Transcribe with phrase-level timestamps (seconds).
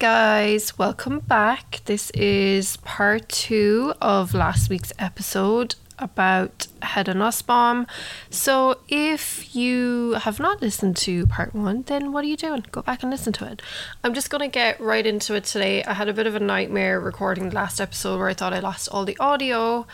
[0.00, 1.82] guys, welcome back.
[1.84, 7.86] This is part two of last week's episode about Hedda Nussbaum.
[8.30, 12.64] So, if you have not listened to part one, then what are you doing?
[12.72, 13.60] Go back and listen to it.
[14.02, 15.84] I'm just going to get right into it today.
[15.84, 18.60] I had a bit of a nightmare recording the last episode where I thought I
[18.60, 19.86] lost all the audio.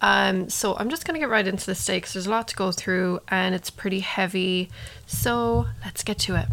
[0.00, 2.48] Um, so, I'm just going to get right into this today because there's a lot
[2.48, 4.70] to go through and it's pretty heavy.
[5.04, 6.46] So, let's get to it.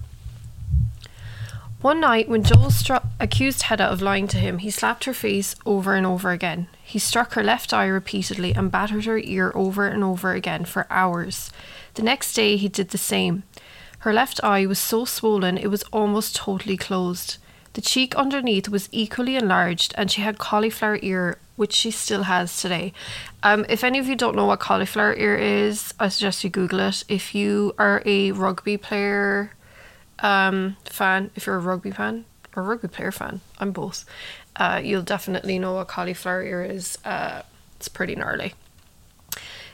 [1.81, 5.55] One night, when Joel stru- accused Hedda of lying to him, he slapped her face
[5.63, 6.67] over and over again.
[6.81, 10.88] He struck her left eye repeatedly and battered her ear over and over again for
[10.90, 11.52] hours.
[11.94, 13.44] The next day, he did the same.
[14.00, 17.38] Her left eye was so swollen it was almost totally closed.
[17.73, 22.59] The cheek underneath was equally enlarged, and she had cauliflower ear, which she still has
[22.59, 22.91] today.
[23.44, 26.80] Um, if any of you don't know what cauliflower ear is, I suggest you Google
[26.80, 27.03] it.
[27.08, 29.52] If you are a rugby player,
[30.19, 34.05] um, fan, if you're a rugby fan or rugby player fan, I'm both,
[34.55, 36.97] uh, you'll definitely know what cauliflower ear is.
[37.05, 37.43] Uh,
[37.75, 38.53] it's pretty gnarly.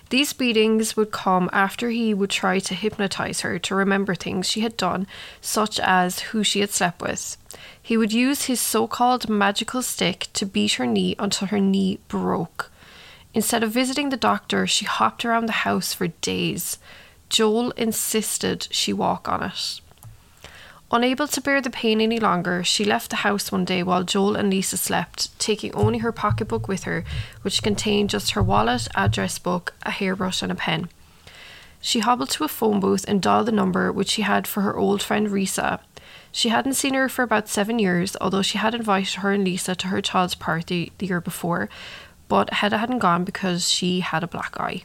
[0.09, 4.61] These beatings would come after he would try to hypnotize her to remember things she
[4.61, 5.07] had done,
[5.41, 7.37] such as who she had slept with.
[7.81, 11.99] He would use his so called magical stick to beat her knee until her knee
[12.09, 12.71] broke.
[13.33, 16.77] Instead of visiting the doctor, she hopped around the house for days.
[17.29, 19.81] Joel insisted she walk on it.
[20.93, 24.35] Unable to bear the pain any longer, she left the house one day while Joel
[24.35, 27.03] and Lisa slept, taking only her pocketbook with her,
[27.41, 30.89] which contained just her wallet, address book, a hairbrush, and a pen.
[31.81, 34.77] She hobbled to a phone booth and dialed the number which she had for her
[34.77, 35.79] old friend Risa.
[36.31, 39.73] She hadn't seen her for about seven years, although she had invited her and Lisa
[39.73, 41.69] to her child's party the year before,
[42.27, 44.83] but Hedda hadn't gone because she had a black eye.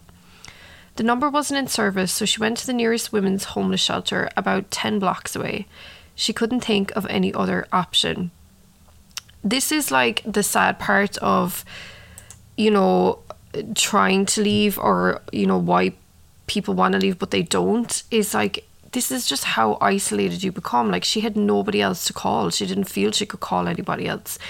[0.97, 4.71] The number wasn't in service, so she went to the nearest women's homeless shelter about
[4.71, 5.67] 10 blocks away.
[6.19, 8.33] She couldn't think of any other option.
[9.45, 11.65] This is like the sad part of,
[12.57, 13.21] you know,
[13.77, 15.93] trying to leave or, you know, why
[16.49, 20.51] people want to leave but they don't is like this is just how isolated you
[20.51, 20.91] become.
[20.91, 22.51] Like she had nobody else to call.
[22.51, 24.41] She didn't feel she could call anybody else.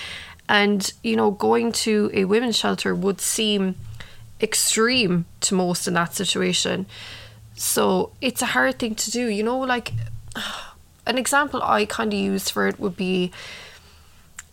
[0.49, 3.75] And, you know, going to a women's shelter would seem
[4.41, 6.87] extreme to most in that situation.
[7.57, 9.27] So it's a hard thing to do.
[9.27, 9.93] You know, like
[11.09, 13.33] an example I kind of use for it would be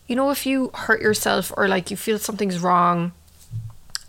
[0.07, 3.11] you know, if you hurt yourself or like you feel something's wrong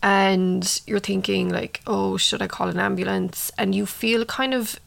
[0.02, 3.50] and you're thinking, like, oh, should I call an ambulance?
[3.56, 4.78] And you feel kind of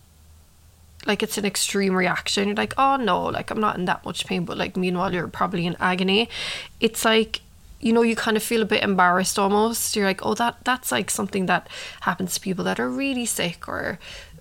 [1.05, 2.47] like it's an extreme reaction.
[2.47, 5.27] You're like, oh no, like I'm not in that much pain, but like meanwhile you're
[5.27, 6.29] probably in agony.
[6.79, 7.41] It's like
[7.79, 10.91] you know you kind of feel a bit embarrassed almost you're like oh that that's
[10.91, 11.65] like something that
[12.01, 13.97] happens to people that are really sick or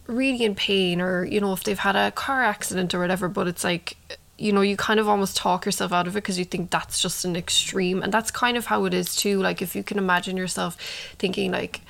[0.08, 3.46] really in pain or you know if they've had a car accident or whatever but
[3.46, 3.96] it's like
[4.38, 7.02] you know you kind of almost talk yourself out of it because you think that's
[7.02, 8.02] just an extreme.
[8.02, 9.40] And that's kind of how it is too.
[9.40, 10.76] Like if you can imagine yourself
[11.18, 11.80] thinking like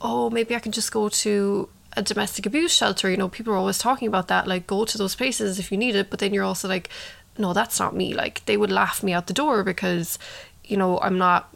[0.00, 3.56] oh maybe I can just go to a domestic abuse shelter you know people are
[3.56, 6.34] always talking about that like go to those places if you need it but then
[6.34, 6.90] you're also like
[7.38, 8.14] no that's not me.
[8.14, 10.18] Like they would laugh me out the door because
[10.64, 11.55] you know I'm not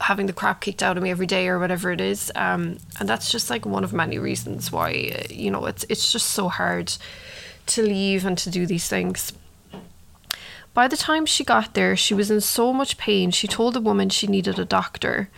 [0.00, 2.30] having the crap kicked out of me every day or whatever it is.
[2.34, 6.12] Um, and that's just like one of many reasons why uh, you know it's it's
[6.12, 6.92] just so hard
[7.66, 9.32] to leave and to do these things.
[10.74, 13.80] By the time she got there she was in so much pain she told the
[13.80, 15.30] woman she needed a doctor.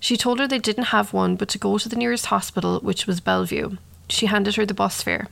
[0.00, 3.06] She told her they didn't have one but to go to the nearest hospital which
[3.06, 3.76] was bellevue.
[4.08, 5.28] She handed her the bus fare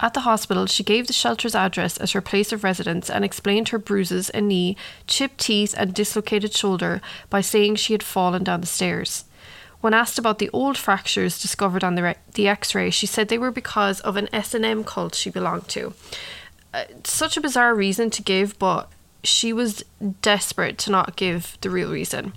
[0.00, 3.70] at the hospital, she gave the shelter's address as her place of residence and explained
[3.70, 4.76] her bruises and knee,
[5.06, 7.00] chipped teeth, and dislocated shoulder
[7.30, 9.24] by saying she had fallen down the stairs.
[9.80, 13.38] When asked about the old fractures discovered on the, re- the x-ray, she said they
[13.38, 15.94] were because of an S&M cult she belonged to.
[16.74, 18.90] Uh, such a bizarre reason to give, but
[19.24, 19.84] she was
[20.22, 22.34] desperate to not give the real reason.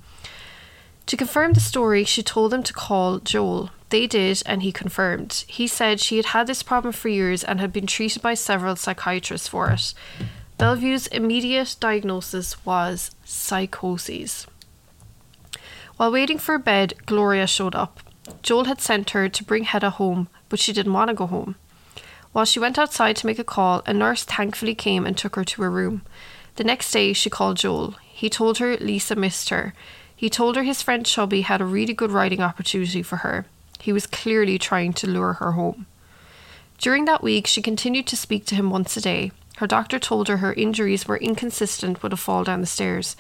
[1.08, 5.46] To confirm the story, she told them to call Joel, they did, and he confirmed.
[5.48, 8.76] He said she had had this problem for years and had been treated by several
[8.76, 9.94] psychiatrists for it.
[10.58, 14.48] Bellevue's immediate diagnosis was psychosis.
[15.98, 18.00] While waiting for a bed, Gloria showed up.
[18.42, 21.56] Joel had sent her to bring Hedda home, but she didn't want to go home.
[22.32, 25.44] While she went outside to make a call, a nurse thankfully came and took her
[25.44, 26.04] to her room.
[26.56, 27.96] The next day, she called Joel.
[28.02, 29.74] He told her Lisa missed her.
[30.16, 33.46] He told her his friend Chubby had a really good writing opportunity for her.
[33.82, 35.88] He was clearly trying to lure her home.
[36.78, 39.32] During that week, she continued to speak to him once a day.
[39.58, 43.16] Her doctor told her her injuries were inconsistent with a fall down the stairs.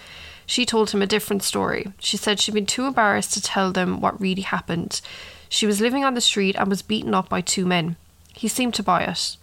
[0.45, 1.93] She told him a different story.
[1.99, 5.01] She said she'd been too embarrassed to tell them what really happened.
[5.49, 7.95] She was living on the street and was beaten up by two men.
[8.33, 9.37] He seemed to buy it.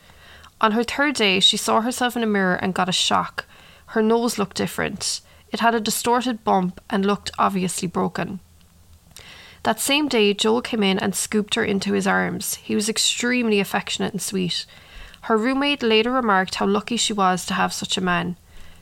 [0.61, 3.44] On her third day, she saw herself in a mirror and got a shock.
[3.87, 5.21] Her nose looked different.
[5.53, 8.41] It had a distorted bump and looked obviously broken.
[9.65, 12.55] That same day, Joel came in and scooped her into his arms.
[12.57, 14.67] He was extremely affectionate and sweet.
[15.23, 18.37] Her roommate later remarked how lucky she was to have such a man.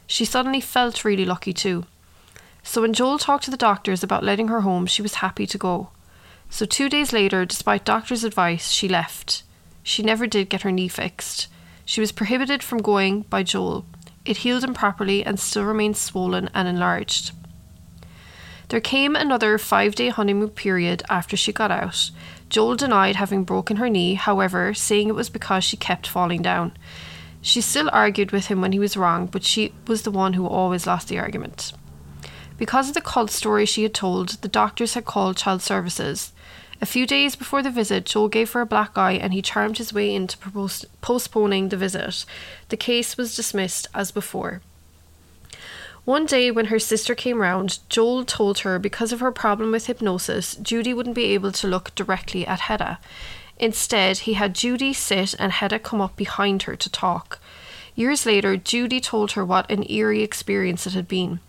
[0.06, 1.87] She suddenly felt really lucky too.
[2.62, 5.58] So when Joel talked to the doctors about letting her home, she was happy to
[5.58, 5.90] go.
[6.50, 9.43] So two days later, despite doctors' advice, she left.
[9.82, 11.49] She never did get her knee fixed.
[11.84, 13.87] She was prohibited from going by Joel.
[14.25, 17.31] It healed improperly and still remains swollen and enlarged.
[18.68, 22.10] There came another five day honeymoon period after she got out.
[22.48, 26.76] Joel denied having broken her knee, however, saying it was because she kept falling down.
[27.40, 30.46] She still argued with him when he was wrong, but she was the one who
[30.46, 31.72] always lost the argument.
[32.58, 36.32] Because of the cult story she had told, the doctors had called child services.
[36.80, 39.78] A few days before the visit, Joel gave her a black eye and he charmed
[39.78, 40.38] his way into
[41.00, 42.24] postponing the visit.
[42.68, 44.60] The case was dismissed as before.
[46.06, 49.86] One day, when her sister came round, Joel told her because of her problem with
[49.86, 53.00] hypnosis, Judy wouldn't be able to look directly at Hedda.
[53.58, 57.40] Instead, he had Judy sit and Hedda come up behind her to talk.
[57.96, 61.40] Years later, Judy told her what an eerie experience it had been.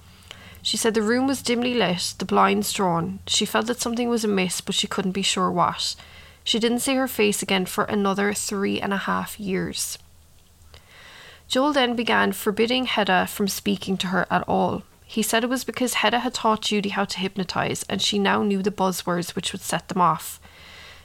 [0.64, 3.20] She said the room was dimly lit, the blinds drawn.
[3.28, 5.96] She felt that something was amiss, but she couldn't be sure what.
[6.44, 10.00] She didn't see her face again for another three and a half years.
[11.48, 14.84] Joel then began forbidding Hedda from speaking to her at all.
[15.06, 18.44] He said it was because Hedda had taught Judy how to hypnotize, and she now
[18.44, 20.42] knew the buzzwords which would set them off.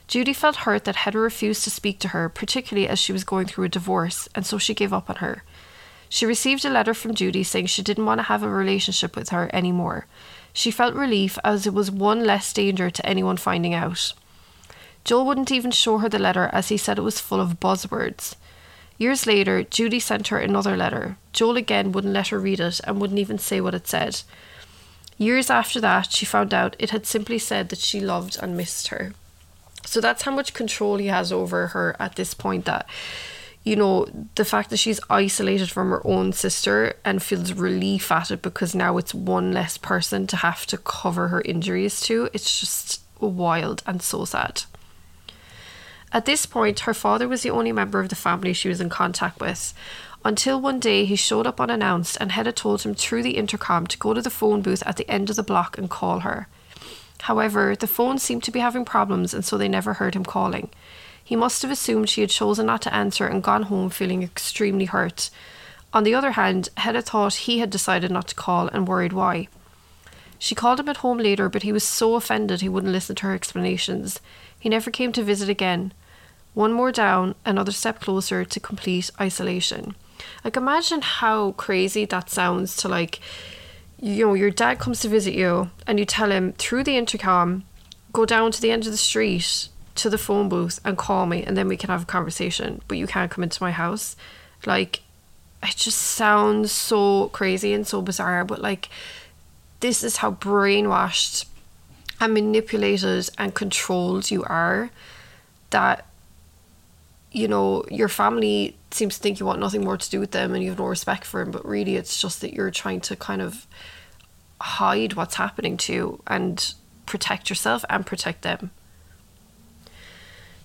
[0.08, 3.46] Judy felt hurt that Hedda refused to speak to her, particularly as she was going
[3.46, 5.44] through a divorce, and so she gave up on her.
[6.08, 9.28] She received a letter from Judy saying she didn't want to have a relationship with
[9.30, 10.06] her anymore.
[10.52, 14.12] She felt relief as it was one less danger to anyone finding out.
[15.04, 18.34] Joel wouldn't even show her the letter as he said it was full of buzzwords.
[19.02, 21.16] Years later, Judy sent her another letter.
[21.32, 24.22] Joel again wouldn't let her read it and wouldn't even say what it said.
[25.18, 28.86] Years after that, she found out it had simply said that she loved and missed
[28.94, 29.12] her.
[29.84, 32.86] So that's how much control he has over her at this point that
[33.64, 34.06] you know,
[34.36, 38.72] the fact that she's isolated from her own sister and feels relief at it because
[38.72, 43.82] now it's one less person to have to cover her injuries to, it's just wild
[43.84, 44.62] and so sad.
[46.12, 48.90] At this point, her father was the only member of the family she was in
[48.90, 49.72] contact with.
[50.24, 53.98] Until one day he showed up unannounced and Hedda told him through the intercom to
[53.98, 56.48] go to the phone booth at the end of the block and call her.
[57.22, 60.68] However, the phone seemed to be having problems and so they never heard him calling.
[61.24, 64.84] He must have assumed she had chosen not to answer and gone home feeling extremely
[64.84, 65.30] hurt.
[65.94, 69.48] On the other hand, Hedda thought he had decided not to call and worried why.
[70.38, 73.26] She called him at home later, but he was so offended he wouldn't listen to
[73.26, 74.20] her explanations.
[74.58, 75.92] He never came to visit again.
[76.54, 79.94] One more down, another step closer to complete isolation.
[80.44, 83.20] Like, imagine how crazy that sounds to, like,
[84.00, 87.64] you know, your dad comes to visit you and you tell him through the intercom,
[88.12, 91.42] go down to the end of the street to the phone booth and call me
[91.42, 94.16] and then we can have a conversation, but you can't come into my house.
[94.66, 95.02] Like,
[95.62, 98.88] it just sounds so crazy and so bizarre, but like,
[99.80, 101.46] this is how brainwashed
[102.20, 104.90] and manipulated and controlled you are
[105.70, 106.06] that
[107.32, 110.54] you know your family seems to think you want nothing more to do with them
[110.54, 113.16] and you have no respect for them but really it's just that you're trying to
[113.16, 113.66] kind of
[114.60, 116.74] hide what's happening to you and
[117.06, 118.70] protect yourself and protect them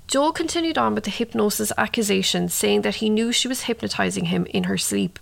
[0.08, 4.46] Joel continued on with the hypnosis accusation, saying that he knew she was hypnotizing him
[4.46, 5.20] in her sleep.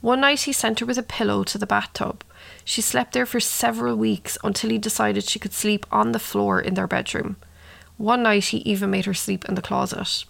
[0.00, 2.24] One night he sent her with a pillow to the bathtub.
[2.64, 6.60] She slept there for several weeks until he decided she could sleep on the floor
[6.60, 7.36] in their bedroom.
[7.98, 10.24] One night he even made her sleep in the closet.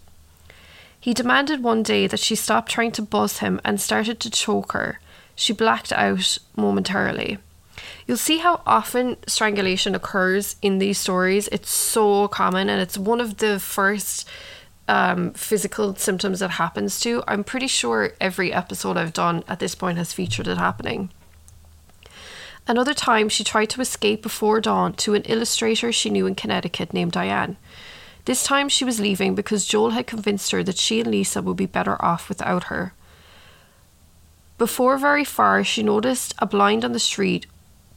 [1.01, 4.73] He demanded one day that she stop trying to buzz him and started to choke
[4.73, 5.01] her.
[5.35, 7.39] She blacked out momentarily.
[8.07, 11.49] You'll see how often strangulation occurs in these stories.
[11.49, 14.29] It's so common and it's one of the first
[14.89, 17.23] um, physical symptoms that happens to.
[17.27, 21.11] I'm pretty sure every episode I've done at this point has featured it happening.
[22.67, 26.93] Another time, she tried to escape before dawn to an illustrator she knew in Connecticut
[26.93, 27.57] named Diane.
[28.25, 31.57] This time she was leaving because Joel had convinced her that she and Lisa would
[31.57, 32.95] be better off without her.
[34.59, 37.47] Before very far, she noticed a blind on the street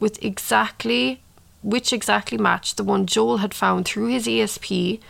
[0.00, 1.20] with exactly
[1.64, 5.00] which exactly matched the one Joel had found through his ESP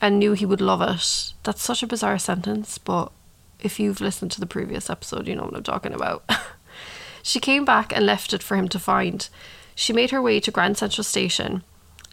[0.00, 1.32] and knew he would love it.
[1.44, 3.12] That's such a bizarre sentence, but
[3.60, 6.28] if you've listened to the previous episode, you know what I'm talking about.
[7.22, 9.28] she came back and left it for him to find.
[9.76, 11.62] She made her way to Grand Central Station.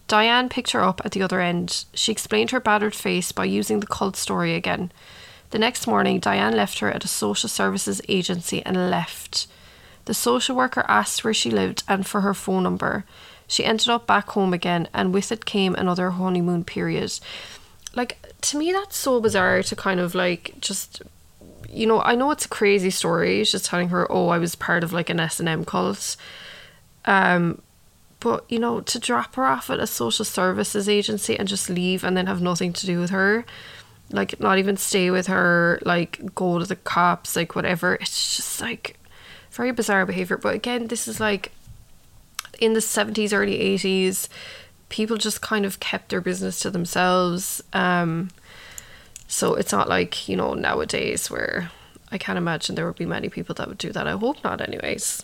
[0.10, 1.86] Diane picked her up at the other end.
[1.94, 4.92] She explained her battered face by using the cult story again.
[5.51, 9.46] The next morning, Diane left her at a social services agency and left.
[10.06, 13.06] The social worker asked where she lived and for her phone number.
[13.48, 17.20] She ended up back home again, and with it came another honeymoon period.
[17.96, 21.04] Like, to me, that's so bizarre to kind of like just
[21.72, 23.44] you know, I know it's a crazy story.
[23.44, 26.16] She's telling her, "Oh, I was part of like an S and M cult,"
[27.06, 27.62] um,
[28.20, 32.04] but you know, to drop her off at a social services agency and just leave
[32.04, 33.46] and then have nothing to do with her,
[34.12, 37.96] like not even stay with her, like go to the cops, like whatever.
[37.96, 38.98] It's just like
[39.52, 40.38] very bizarre behavior.
[40.38, 41.52] But again, this is like
[42.60, 44.30] in the seventies, early eighties.
[44.90, 47.64] People just kind of kept their business to themselves.
[47.74, 48.30] Um,
[49.28, 51.70] so it's not like, you know, nowadays where
[52.12, 54.08] I can't imagine there would be many people that would do that.
[54.08, 55.24] I hope not, anyways.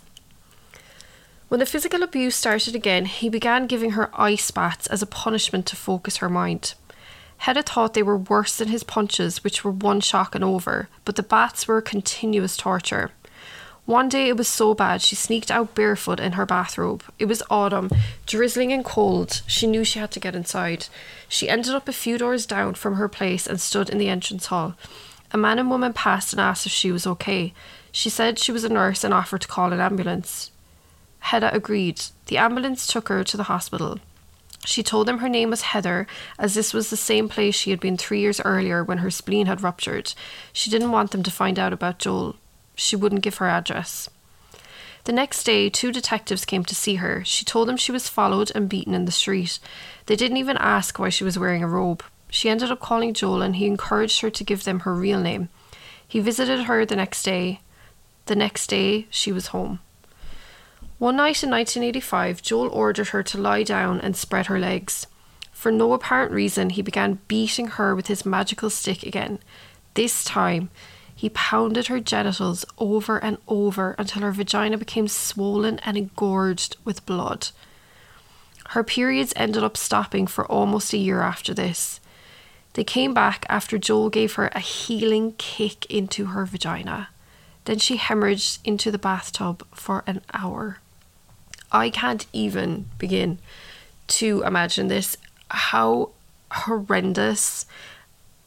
[1.47, 5.67] When the physical abuse started again, he began giving her ice baths as a punishment
[5.67, 6.73] to focus her mind.
[7.37, 11.15] Hedda thought they were worse than his punches, which were one shock and over, but
[11.15, 13.11] the baths were continuous torture.
[13.85, 17.03] One day it was so bad she sneaked out barefoot in her bathrobe.
[17.19, 17.91] It was autumn,
[18.25, 19.43] drizzling and cold.
[19.45, 20.87] She knew she had to get inside.
[21.29, 24.47] She ended up a few doors down from her place and stood in the entrance
[24.47, 24.73] hall.
[25.31, 27.53] A man and woman passed and asked if she was okay.
[27.91, 30.49] She said she was a nurse and offered to call an ambulance.
[31.25, 32.01] Hedda agreed.
[32.27, 33.97] The ambulance took her to the hospital.
[34.63, 36.05] She told them her name was Heather,
[36.37, 39.47] as this was the same place she had been three years earlier when her spleen
[39.47, 40.13] had ruptured.
[40.53, 42.35] She didn't want them to find out about Joel.
[42.75, 44.07] She wouldn't give her address.
[45.05, 47.23] The next day, two detectives came to see her.
[47.25, 49.57] She told them she was followed and beaten in the street.
[50.05, 52.03] They didn't even ask why she was wearing a robe.
[52.29, 55.49] She ended up calling Joel and he encouraged her to give them her real name.
[56.07, 57.61] He visited her the next day.
[58.27, 59.79] The next day, she was home.
[60.97, 65.07] One night in 1985, Joel ordered her to lie down and spread her legs.
[65.51, 69.39] For no apparent reason, he began beating her with his magical stick again.
[69.95, 70.69] This time,
[71.13, 77.05] he pounded her genitals over and over until her vagina became swollen and engorged with
[77.05, 77.49] blood.
[78.69, 81.99] Her periods ended up stopping for almost a year after this.
[82.73, 87.09] They came back after Joel gave her a healing kick into her vagina.
[87.65, 90.79] Then she hemorrhaged into the bathtub for an hour.
[91.71, 93.39] I can't even begin
[94.07, 95.17] to imagine this.
[95.49, 96.11] How
[96.51, 97.65] horrendous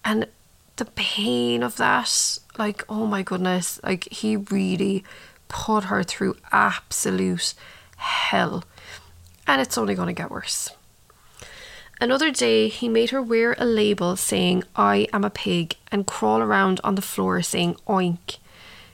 [0.05, 0.27] and
[0.77, 5.05] the pain of that like oh my goodness like he really
[5.49, 7.55] put her through absolute
[7.97, 8.65] hell.
[9.47, 10.71] And it's only going to get worse.
[12.01, 16.41] Another day he made her wear a label saying i am a pig and crawl
[16.41, 18.39] around on the floor saying oink.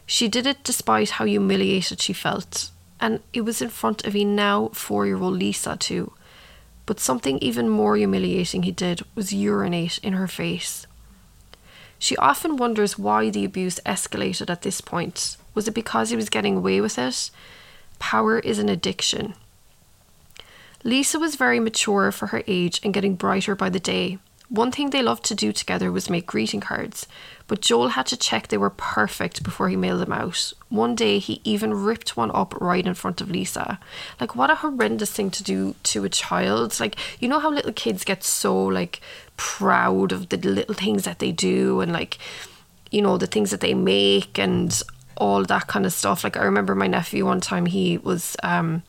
[0.07, 2.71] She did it despite how humiliated she felt
[3.01, 6.13] and it was in front of a now four year old lisa too
[6.87, 10.87] but something even more humiliating he did was urinate in her face
[12.05, 15.39] she often wonders why the abuse escalated at this point.
[15.55, 17.31] Was it because he was getting away with it?
[17.99, 19.33] Power is an addiction.
[20.83, 24.19] Lisa was very mature for her age and getting brighter by the day.
[24.51, 27.07] One thing they loved to do together was make greeting cards,
[27.47, 30.53] but Joel had to check they were perfect before he mailed them out.
[30.69, 33.79] One day he even ripped one up right in front of Lisa.
[34.21, 36.79] Like what a horrendous thing to do to a child.
[36.79, 39.01] Like you know how little kids get so like
[39.37, 42.19] proud of the little things that they do and like
[42.91, 44.83] you know the things that they make and
[45.17, 46.23] all that kind of stuff.
[46.23, 48.83] Like I remember my nephew one time he was um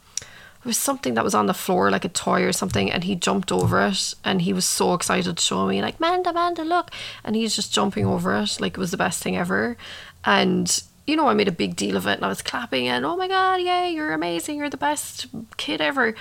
[0.66, 3.16] it was something that was on the floor, like a toy or something, and he
[3.16, 6.90] jumped over it and he was so excited to show me, like, Manda, Manda, look.
[7.24, 9.78] And he's just jumping over it, like it was the best thing ever.
[10.24, 13.06] And, you know, I made a big deal of it and I was clapping and,
[13.06, 16.16] oh my God, yay, you're amazing, you're the best kid ever.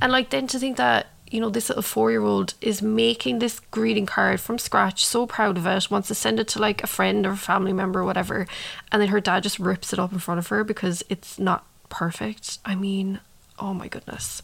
[0.00, 3.38] And, like, then to think that, you know, this little four year old is making
[3.38, 6.82] this greeting card from scratch, so proud of it, wants to send it to like
[6.82, 8.46] a friend or a family member or whatever.
[8.90, 11.66] And then her dad just rips it up in front of her because it's not
[11.90, 12.60] perfect.
[12.64, 13.20] I mean,
[13.60, 14.42] Oh my goodness.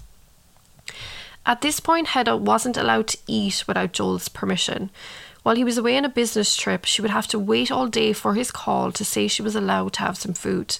[1.47, 4.91] At this point, Hedda wasn't allowed to eat without Joel's permission.
[5.43, 8.13] While he was away on a business trip, she would have to wait all day
[8.13, 10.79] for his call to say she was allowed to have some food.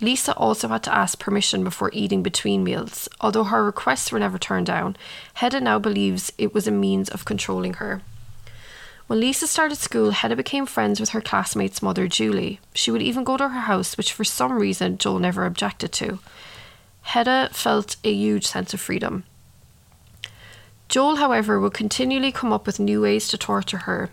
[0.00, 3.08] Lisa also had to ask permission before eating between meals.
[3.20, 4.96] Although her requests were never turned down,
[5.34, 8.02] Hedda now believes it was a means of controlling her.
[9.06, 12.60] When Lisa started school, Hedda became friends with her classmate's mother, Julie.
[12.74, 16.18] She would even go to her house, which for some reason Joel never objected to.
[17.02, 19.24] Hedda felt a huge sense of freedom.
[20.88, 24.10] Joel, however, would continually come up with new ways to torture her.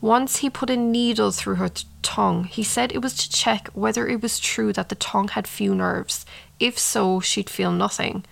[0.00, 1.70] Once he put a needle through her
[2.02, 2.44] tongue.
[2.44, 5.74] He said it was to check whether it was true that the tongue had few
[5.74, 6.26] nerves.
[6.58, 8.24] If so, she'd feel nothing.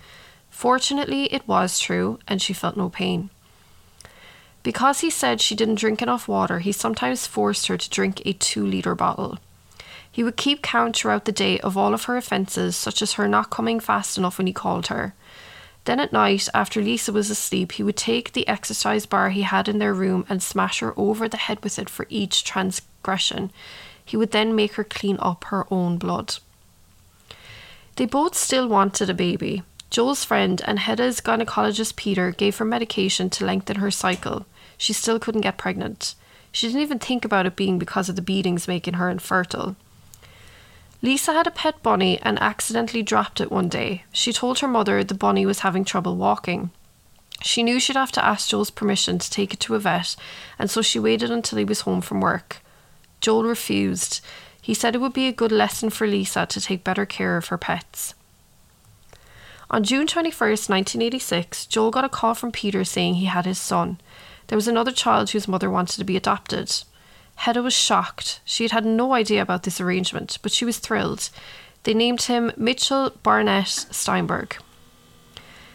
[0.49, 3.29] Fortunately, it was true, and she felt no pain.
[4.63, 8.33] Because he said she didn't drink enough water, he sometimes forced her to drink a
[8.33, 9.39] two litre bottle.
[10.11, 13.27] He would keep count throughout the day of all of her offences, such as her
[13.27, 15.13] not coming fast enough when he called her.
[15.85, 19.67] Then at night, after Lisa was asleep, he would take the exercise bar he had
[19.67, 23.51] in their room and smash her over the head with it for each transgression.
[24.03, 26.35] He would then make her clean up her own blood.
[27.95, 29.63] They both still wanted a baby.
[29.89, 34.45] Joel's friend and Hedda's gynecologist Peter gave her medication to lengthen her cycle.
[34.77, 36.13] She still couldn't get pregnant.
[36.51, 39.75] She didn't even think about it being because of the beatings making her infertile.
[41.01, 44.03] Lisa had a pet bunny and accidentally dropped it one day.
[44.11, 46.71] She told her mother the bunny was having trouble walking.
[47.41, 50.17] She knew she'd have to ask Joel's permission to take it to a vet,
[50.57, 52.61] and so she waited until he was home from work.
[53.21, 54.19] Joel refused.
[54.61, 57.47] He said it would be a good lesson for Lisa to take better care of
[57.47, 58.13] her pets.
[59.71, 64.01] On June 21st, 1986, Joel got a call from Peter saying he had his son.
[64.47, 66.83] There was another child whose mother wanted to be adopted.
[67.39, 68.41] Hedda was shocked.
[68.43, 71.29] She had had no idea about this arrangement, but she was thrilled.
[71.83, 74.57] They named him Mitchell Barnett Steinberg.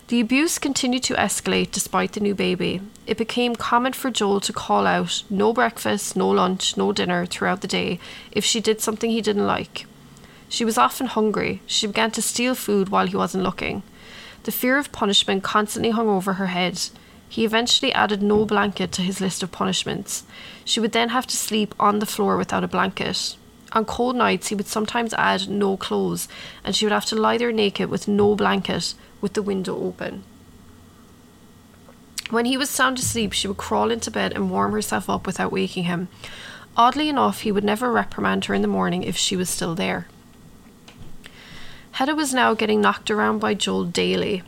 [0.08, 2.82] The abuse continued to escalate despite the new baby.
[3.06, 7.62] It became common for Joel to call out no breakfast, no lunch, no dinner throughout
[7.62, 7.98] the day
[8.30, 9.86] if she did something he didn't like.
[10.50, 11.62] She was often hungry.
[11.64, 13.82] She began to steal food while he wasn't looking.
[14.42, 16.90] The fear of punishment constantly hung over her head.
[17.34, 20.22] He eventually added no blanket to his list of punishments.
[20.64, 23.34] She would then have to sleep on the floor without a blanket.
[23.72, 26.28] On cold nights, he would sometimes add no clothes,
[26.62, 30.22] and she would have to lie there naked with no blanket, with the window open.
[32.30, 35.50] When he was sound asleep, she would crawl into bed and warm herself up without
[35.50, 36.06] waking him.
[36.76, 40.06] Oddly enough, he would never reprimand her in the morning if she was still there.
[41.94, 44.44] Hedda was now getting knocked around by Joel daily.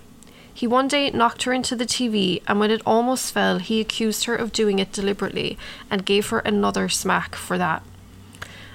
[0.57, 4.25] He one day knocked her into the TV, and when it almost fell, he accused
[4.25, 5.59] her of doing it deliberately
[5.91, 7.83] and gave her another smack for that.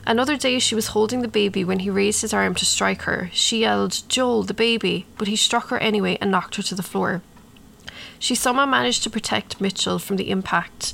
[0.06, 3.32] Another day, she was holding the baby when he raised his arm to strike her.
[3.34, 6.84] She yelled, Joel, the baby, but he struck her anyway and knocked her to the
[6.84, 7.24] floor.
[8.20, 10.94] She somehow managed to protect Mitchell from the impact.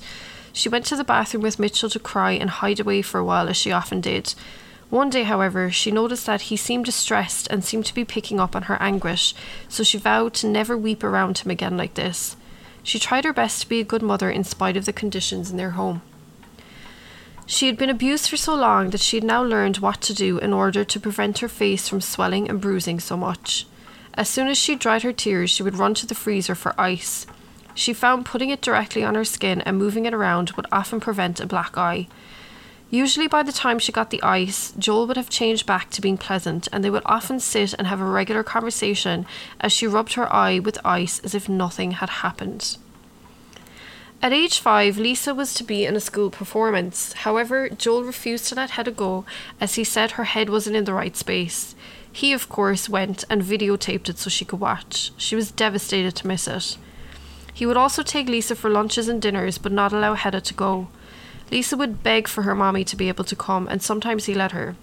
[0.53, 3.49] She went to the bathroom with Mitchell to cry and hide away for a while,
[3.49, 4.35] as she often did.
[4.89, 8.55] One day, however, she noticed that he seemed distressed and seemed to be picking up
[8.55, 9.35] on her anguish,
[9.67, 12.37] so she vowed to never weep around him again like this.
[12.83, 15.57] She tried her best to be a good mother in spite of the conditions in
[15.57, 16.01] their home.
[17.45, 20.37] She had been abused for so long that she had now learned what to do
[20.37, 23.65] in order to prevent her face from swelling and bruising so much.
[24.13, 27.27] As soon as she dried her tears, she would run to the freezer for ice.
[27.73, 31.39] She found putting it directly on her skin and moving it around would often prevent
[31.39, 32.07] a black eye.
[32.89, 36.17] Usually, by the time she got the ice, Joel would have changed back to being
[36.17, 39.25] pleasant, and they would often sit and have a regular conversation
[39.59, 42.77] as she rubbed her eye with ice as if nothing had happened.
[44.21, 47.13] At age five, Lisa was to be in a school performance.
[47.13, 49.25] However, Joel refused to let Hedda go
[49.61, 51.75] as he said her head wasn't in the right space.
[52.11, 55.11] He, of course, went and videotaped it so she could watch.
[55.17, 56.77] She was devastated to miss it.
[57.53, 60.87] He would also take Lisa for lunches and dinners, but not allow Hedda to go.
[61.51, 64.51] Lisa would beg for her mommy to be able to come, and sometimes he let
[64.51, 64.75] her.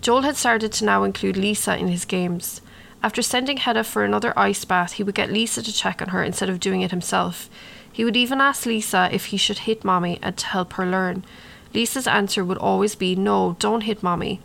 [0.00, 2.60] Joel had started to now include Lisa in his games.
[3.02, 6.22] After sending Hedda for another ice bath, he would get Lisa to check on her
[6.22, 7.48] instead of doing it himself.
[7.90, 11.24] He would even ask Lisa if he should hit Mommy and to help her learn.
[11.72, 14.40] Lisa's answer would always be, No, don't hit Mommy.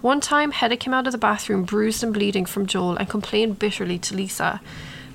[0.00, 3.58] One time, Hedda came out of the bathroom bruised and bleeding from Joel and complained
[3.58, 4.60] bitterly to Lisa.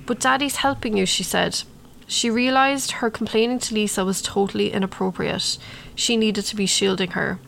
[0.04, 1.62] But Daddy's helping you, she said.
[2.06, 5.58] She realised her complaining to Lisa was totally inappropriate.
[5.94, 7.38] She needed to be shielding her.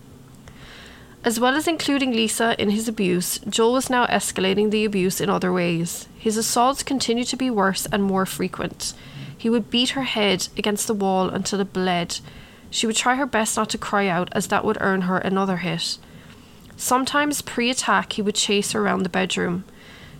[1.24, 5.28] As well as including Lisa in his abuse, Joel was now escalating the abuse in
[5.28, 6.08] other ways.
[6.16, 8.94] His assaults continued to be worse and more frequent.
[9.36, 12.18] He would beat her head against the wall until it bled.
[12.70, 15.58] She would try her best not to cry out, as that would earn her another
[15.58, 15.98] hit.
[16.76, 19.64] Sometimes, pre attack, he would chase her around the bedroom.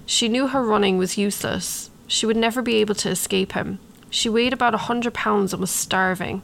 [0.07, 1.91] She knew her running was useless.
[2.07, 3.79] She would never be able to escape him.
[4.11, 6.43] She weighed about a hundred pounds and was starving.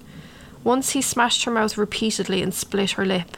[0.62, 3.37] Once he smashed her mouth repeatedly and split her lip.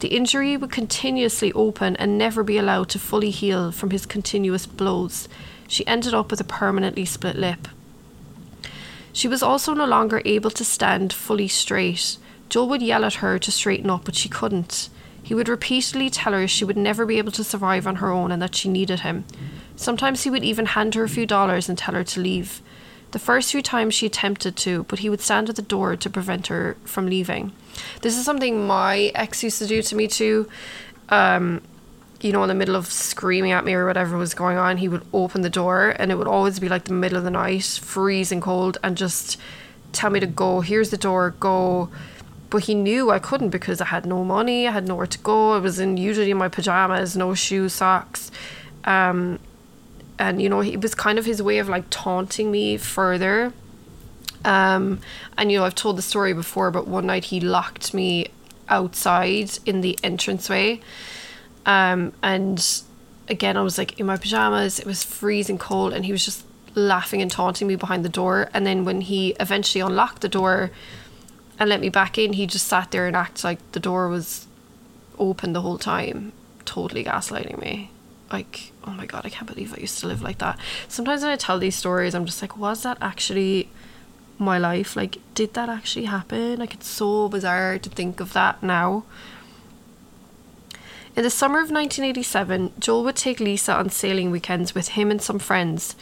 [0.00, 4.66] The injury would continuously open and never be allowed to fully heal from his continuous
[4.66, 5.28] blows.
[5.68, 7.68] She ended up with a permanently split lip.
[9.12, 12.18] She was also no longer able to stand fully straight.
[12.48, 14.88] Joel would yell at her to straighten up, but she couldn't.
[15.22, 18.30] He would repeatedly tell her she would never be able to survive on her own
[18.30, 19.24] and that she needed him.
[19.76, 22.60] Sometimes he would even hand her a few dollars and tell her to leave.
[23.14, 26.10] The first few times she attempted to, but he would stand at the door to
[26.10, 27.52] prevent her from leaving.
[28.02, 30.48] This is something my ex used to do to me too.
[31.10, 31.62] Um,
[32.20, 34.88] you know, in the middle of screaming at me or whatever was going on, he
[34.88, 37.78] would open the door and it would always be like the middle of the night,
[37.80, 39.36] freezing cold, and just
[39.92, 40.60] tell me to go.
[40.60, 41.90] Here's the door, go.
[42.50, 45.52] But he knew I couldn't because I had no money, I had nowhere to go.
[45.52, 48.32] I was in usually in my pajamas, no shoes, socks.
[48.82, 49.38] Um,
[50.18, 53.52] and you know, it was kind of his way of like taunting me further.
[54.44, 55.00] Um,
[55.38, 58.28] and you know, I've told the story before, but one night he locked me
[58.68, 60.80] outside in the entranceway.
[61.66, 62.82] Um, and
[63.28, 66.44] again, I was like in my pajamas, it was freezing cold, and he was just
[66.74, 68.50] laughing and taunting me behind the door.
[68.52, 70.70] And then when he eventually unlocked the door
[71.58, 74.46] and let me back in, he just sat there and acted like the door was
[75.18, 76.32] open the whole time,
[76.64, 77.90] totally gaslighting me.
[78.32, 80.58] Like, oh my god, I can't believe I used to live like that.
[80.88, 83.68] Sometimes when I tell these stories, I'm just like, was that actually
[84.38, 84.96] my life?
[84.96, 86.58] Like, did that actually happen?
[86.58, 89.04] Like, it's so bizarre to think of that now.
[91.16, 95.22] In the summer of 1987, Joel would take Lisa on sailing weekends with him and
[95.22, 95.94] some friends.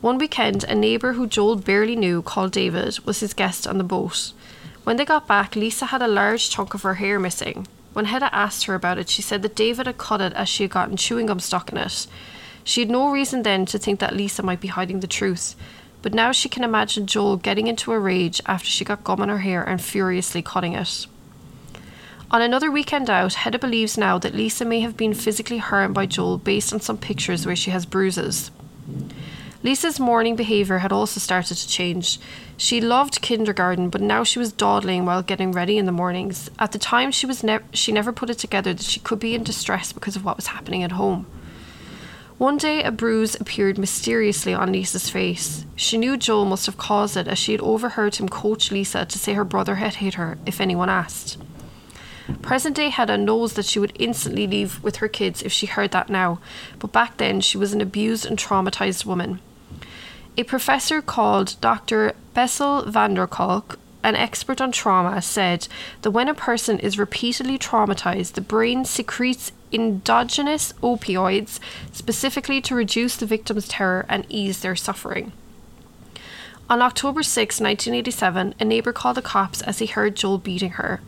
[0.00, 3.84] One weekend, a neighbour who Joel barely knew, called David, was his guest on the
[3.84, 4.32] boat.
[4.82, 7.66] When they got back, Lisa had a large chunk of her hair missing.
[7.96, 10.64] When Hedda asked her about it, she said that David had cut it as she
[10.64, 12.06] had gotten chewing gum stuck in it.
[12.62, 15.56] She had no reason then to think that Lisa might be hiding the truth,
[16.02, 19.30] but now she can imagine Joel getting into a rage after she got gum in
[19.30, 21.06] her hair and furiously cutting it.
[22.30, 26.04] On another weekend out, Hedda believes now that Lisa may have been physically harmed by
[26.04, 28.50] Joel based on some pictures where she has bruises.
[29.62, 32.20] Lisa's morning behaviour had also started to change.
[32.58, 36.50] She loved kindergarten, but now she was dawdling while getting ready in the mornings.
[36.58, 39.34] At the time, she was ne- she never put it together that she could be
[39.34, 41.26] in distress because of what was happening at home.
[42.38, 45.64] One day, a bruise appeared mysteriously on Lisa's face.
[45.74, 49.18] She knew Joel must have caused it as she had overheard him coach Lisa to
[49.18, 51.38] say her brother had hit her if anyone asked.
[52.42, 55.92] Present day Hedda knows that she would instantly leave with her kids if she heard
[55.92, 56.40] that now,
[56.78, 59.40] but back then she was an abused and traumatized woman.
[60.38, 62.12] A professor called Dr.
[62.34, 65.66] Bessel van der Kolk, an expert on trauma, said
[66.02, 71.58] that when a person is repeatedly traumatized, the brain secretes endogenous opioids
[71.90, 75.32] specifically to reduce the victim's terror and ease their suffering.
[76.68, 81.00] On October 6, 1987, a neighbour called the cops as he heard Joel beating her.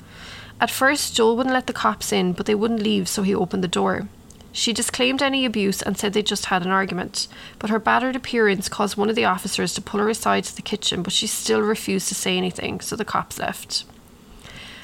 [0.58, 3.62] At first, Joel wouldn't let the cops in, but they wouldn't leave, so he opened
[3.62, 4.08] the door.
[4.52, 8.68] She disclaimed any abuse and said they just had an argument, but her battered appearance
[8.68, 11.60] caused one of the officers to pull her aside to the kitchen, but she still
[11.60, 13.84] refused to say anything, so the cops left.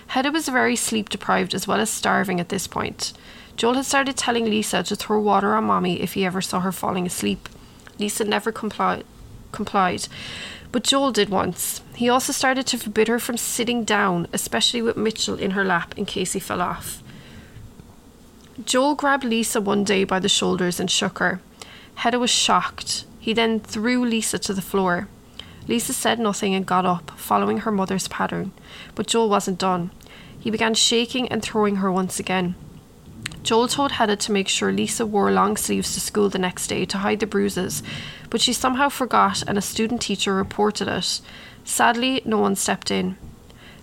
[0.08, 3.12] Hedda was very sleep deprived as well as starving at this point.
[3.56, 6.72] Joel had started telling Lisa to throw water on Mommy if he ever saw her
[6.72, 7.48] falling asleep.
[7.98, 9.04] Lisa never compli-
[9.52, 10.08] complied,
[10.72, 11.82] but Joel did once.
[11.94, 15.94] He also started to forbid her from sitting down, especially with Mitchell in her lap
[15.96, 17.03] in case he fell off.
[18.62, 21.40] Joel grabbed Lisa one day by the shoulders and shook her.
[21.96, 23.04] Hedda was shocked.
[23.18, 25.08] He then threw Lisa to the floor.
[25.66, 28.52] Lisa said nothing and got up, following her mother's pattern,
[28.94, 29.90] but Joel wasn't done.
[30.38, 32.54] He began shaking and throwing her once again.
[33.42, 36.84] Joel told Hedda to make sure Lisa wore long sleeves to school the next day
[36.84, 37.82] to hide the bruises,
[38.30, 41.20] but she somehow forgot and a student teacher reported it.
[41.64, 43.16] Sadly, no one stepped in.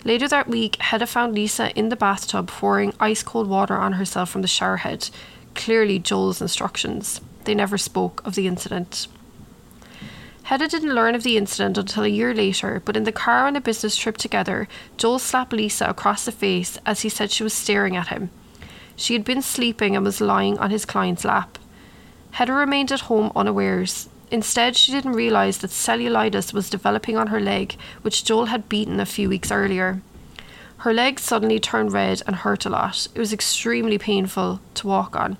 [0.03, 4.29] Later that week, Hedda found Lisa in the bathtub pouring ice cold water on herself
[4.29, 5.09] from the shower head,
[5.53, 7.21] clearly Joel's instructions.
[7.43, 9.07] They never spoke of the incident.
[10.43, 13.55] Hedda didn't learn of the incident until a year later, but in the car on
[13.55, 17.53] a business trip together, Joel slapped Lisa across the face as he said she was
[17.53, 18.31] staring at him.
[18.95, 21.57] She had been sleeping and was lying on his client's lap.
[22.31, 24.09] Hedda remained at home unawares.
[24.31, 28.99] Instead, she didn't realise that cellulitis was developing on her leg, which Joel had beaten
[28.99, 30.01] a few weeks earlier.
[30.77, 33.07] Her leg suddenly turned red and hurt a lot.
[33.13, 35.37] It was extremely painful to walk on.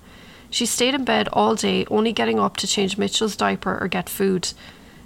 [0.50, 4.10] She stayed in bed all day, only getting up to change Mitchell's diaper or get
[4.10, 4.52] food.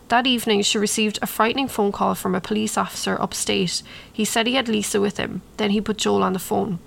[0.09, 3.83] That evening, she received a frightening phone call from a police officer upstate.
[4.12, 5.42] He said he had Lisa with him.
[5.57, 6.81] Then he put Joel on the phone.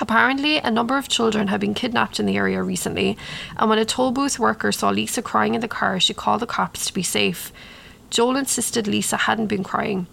[0.00, 3.16] Apparently, a number of children had been kidnapped in the area recently,
[3.56, 6.46] and when a toll booth worker saw Lisa crying in the car, she called the
[6.46, 7.52] cops to be safe.
[8.10, 10.06] Joel insisted Lisa hadn't been crying.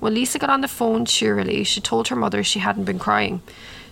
[0.00, 3.42] When Lisa got on the phone cheerily, she told her mother she hadn't been crying.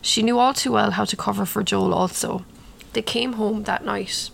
[0.03, 2.45] She knew all too well how to cover for Joel also.
[2.95, 4.31] They came home that night.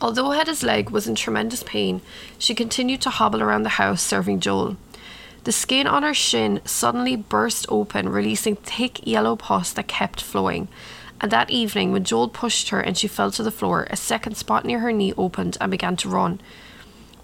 [0.00, 2.00] Although Hedda's leg was in tremendous pain,
[2.38, 4.76] she continued to hobble around the house serving Joel.
[5.44, 10.68] The skin on her shin suddenly burst open, releasing thick yellow pus that kept flowing.
[11.20, 14.36] And that evening, when Joel pushed her and she fell to the floor, a second
[14.36, 16.40] spot near her knee opened and began to run.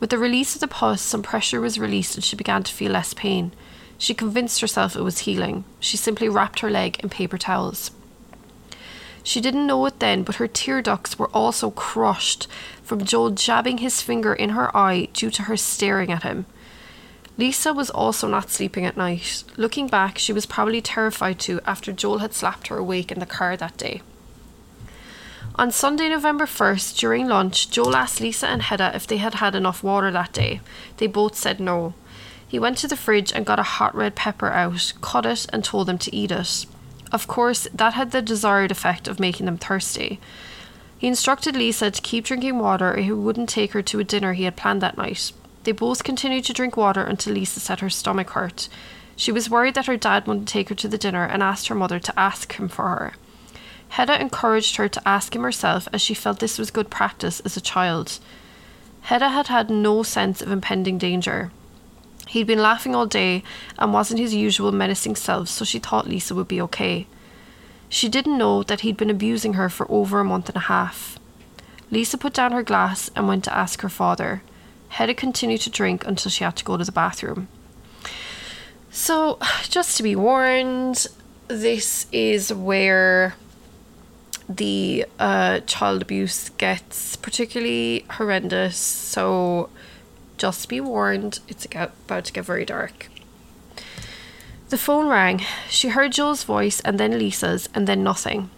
[0.00, 2.92] With the release of the pus, some pressure was released and she began to feel
[2.92, 3.52] less pain.
[3.98, 5.64] She convinced herself it was healing.
[5.80, 7.90] She simply wrapped her leg in paper towels.
[9.22, 12.46] She didn't know it then, but her tear ducts were also crushed
[12.82, 16.46] from Joel jabbing his finger in her eye due to her staring at him.
[17.38, 19.44] Lisa was also not sleeping at night.
[19.56, 23.26] Looking back, she was probably terrified too after Joel had slapped her awake in the
[23.26, 24.00] car that day.
[25.56, 29.54] On Sunday, November 1st, during lunch, Joel asked Lisa and Hedda if they had had
[29.54, 30.60] enough water that day.
[30.96, 31.94] They both said no.
[32.46, 35.64] He went to the fridge and got a hot red pepper out, cut it, and
[35.64, 36.66] told them to eat it.
[37.10, 40.20] Of course, that had the desired effect of making them thirsty.
[40.98, 44.32] He instructed Lisa to keep drinking water or he wouldn't take her to a dinner
[44.32, 45.32] he had planned that night.
[45.66, 48.68] They both continued to drink water until Lisa said her stomach hurt.
[49.16, 51.74] She was worried that her dad wouldn't take her to the dinner and asked her
[51.74, 53.14] mother to ask him for her.
[53.88, 57.56] Hedda encouraged her to ask him herself as she felt this was good practice as
[57.56, 58.20] a child.
[59.00, 61.50] Hedda had had no sense of impending danger.
[62.28, 63.42] He'd been laughing all day
[63.76, 67.08] and wasn't his usual menacing self, so she thought Lisa would be okay.
[67.88, 71.18] She didn't know that he'd been abusing her for over a month and a half.
[71.90, 74.42] Lisa put down her glass and went to ask her father.
[74.96, 77.48] Hedda continued to drink until she had to go to the bathroom.
[78.90, 81.06] So, just to be warned,
[81.48, 83.34] this is where
[84.48, 88.78] the uh, child abuse gets particularly horrendous.
[88.78, 89.68] So,
[90.38, 93.10] just be warned, it's about to get very dark.
[94.70, 95.42] The phone rang.
[95.68, 98.48] She heard Joel's voice and then Lisa's and then nothing.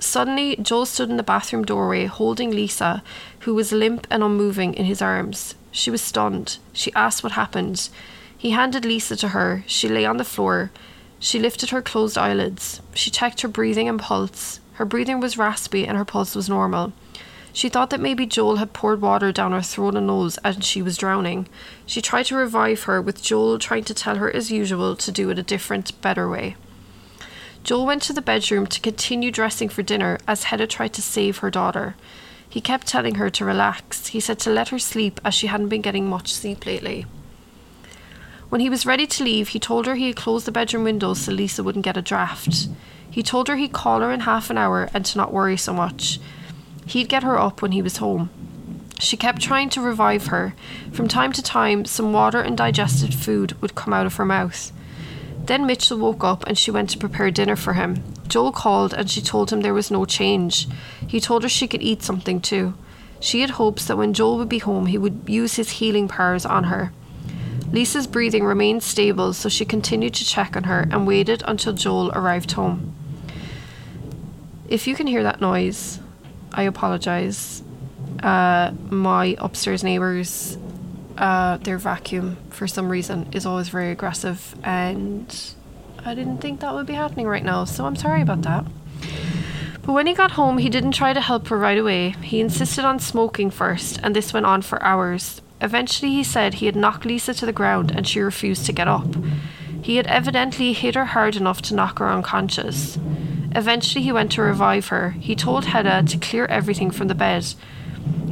[0.00, 3.04] Suddenly, Joel stood in the bathroom doorway holding Lisa,
[3.40, 5.54] who was limp and unmoving, in his arms.
[5.76, 6.56] She was stunned.
[6.72, 7.90] She asked what happened.
[8.38, 9.62] He handed Lisa to her.
[9.66, 10.70] She lay on the floor.
[11.18, 12.80] She lifted her closed eyelids.
[12.94, 14.60] She checked her breathing and pulse.
[14.74, 16.94] Her breathing was raspy and her pulse was normal.
[17.52, 20.80] She thought that maybe Joel had poured water down her throat and nose and she
[20.80, 21.46] was drowning.
[21.84, 25.28] She tried to revive her, with Joel trying to tell her, as usual, to do
[25.28, 26.56] it a different, better way.
[27.64, 31.38] Joel went to the bedroom to continue dressing for dinner as Hedda tried to save
[31.38, 31.96] her daughter.
[32.56, 34.06] He kept telling her to relax.
[34.06, 37.04] He said to let her sleep as she hadn't been getting much sleep lately.
[38.48, 41.20] When he was ready to leave, he told her he had closed the bedroom windows
[41.20, 42.68] so Lisa wouldn't get a draft.
[43.10, 45.74] He told her he'd call her in half an hour and to not worry so
[45.74, 46.18] much.
[46.86, 48.30] He'd get her up when he was home.
[48.98, 50.54] She kept trying to revive her.
[50.92, 54.72] From time to time, some water and digested food would come out of her mouth.
[55.44, 58.02] Then Mitchell woke up and she went to prepare dinner for him.
[58.28, 60.66] Joel called and she told him there was no change.
[61.06, 62.74] He told her she could eat something too.
[63.20, 66.44] She had hopes that when Joel would be home, he would use his healing powers
[66.44, 66.92] on her.
[67.72, 72.10] Lisa's breathing remained stable, so she continued to check on her and waited until Joel
[72.12, 72.94] arrived home.
[74.68, 76.00] If you can hear that noise,
[76.52, 77.62] I apologize.
[78.22, 80.56] Uh, my upstairs neighbors,
[81.18, 85.54] uh, their vacuum for some reason is always very aggressive, and
[86.06, 88.64] I didn't think that would be happening right now, so I'm sorry about that.
[89.82, 92.10] But when he got home, he didn't try to help her right away.
[92.22, 95.42] He insisted on smoking first, and this went on for hours.
[95.60, 98.86] Eventually, he said he had knocked Lisa to the ground and she refused to get
[98.86, 99.16] up.
[99.82, 102.98] He had evidently hit her hard enough to knock her unconscious.
[103.56, 105.10] Eventually, he went to revive her.
[105.10, 107.52] He told Hedda to clear everything from the bed.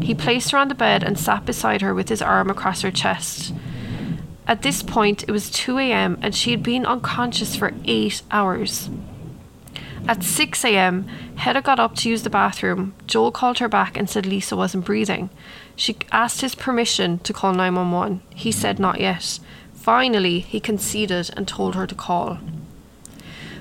[0.01, 2.93] He placed her on the bed and sat beside her with his arm across her
[2.93, 3.53] chest.
[4.47, 8.91] At this point, it was 2 a.m., and she had been unconscious for eight hours.
[10.07, 12.95] At 6 a.m., Hedda got up to use the bathroom.
[13.07, 15.31] Joel called her back and said Lisa wasn't breathing.
[15.77, 18.21] She asked his permission to call 911.
[18.35, 19.39] He said not yet.
[19.73, 22.39] Finally, he conceded and told her to call.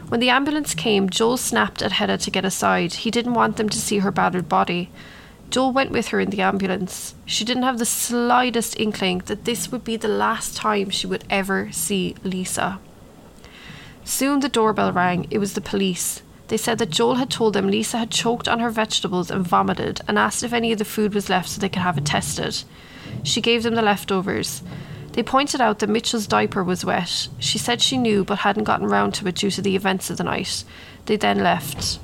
[0.09, 2.93] When the ambulance came, Joel snapped at Hedda to get aside.
[2.93, 4.91] He didn't want them to see her battered body.
[5.53, 7.13] Joel went with her in the ambulance.
[7.27, 11.25] She didn't have the slightest inkling that this would be the last time she would
[11.29, 12.79] ever see Lisa.
[14.03, 15.27] Soon the doorbell rang.
[15.29, 16.23] It was the police.
[16.47, 20.01] They said that Joel had told them Lisa had choked on her vegetables and vomited
[20.07, 22.63] and asked if any of the food was left so they could have it tested.
[23.21, 24.63] She gave them the leftovers.
[25.11, 27.27] They pointed out that Mitchell's diaper was wet.
[27.37, 30.17] She said she knew but hadn't gotten round to it due to the events of
[30.17, 30.63] the night.
[31.05, 31.99] They then left.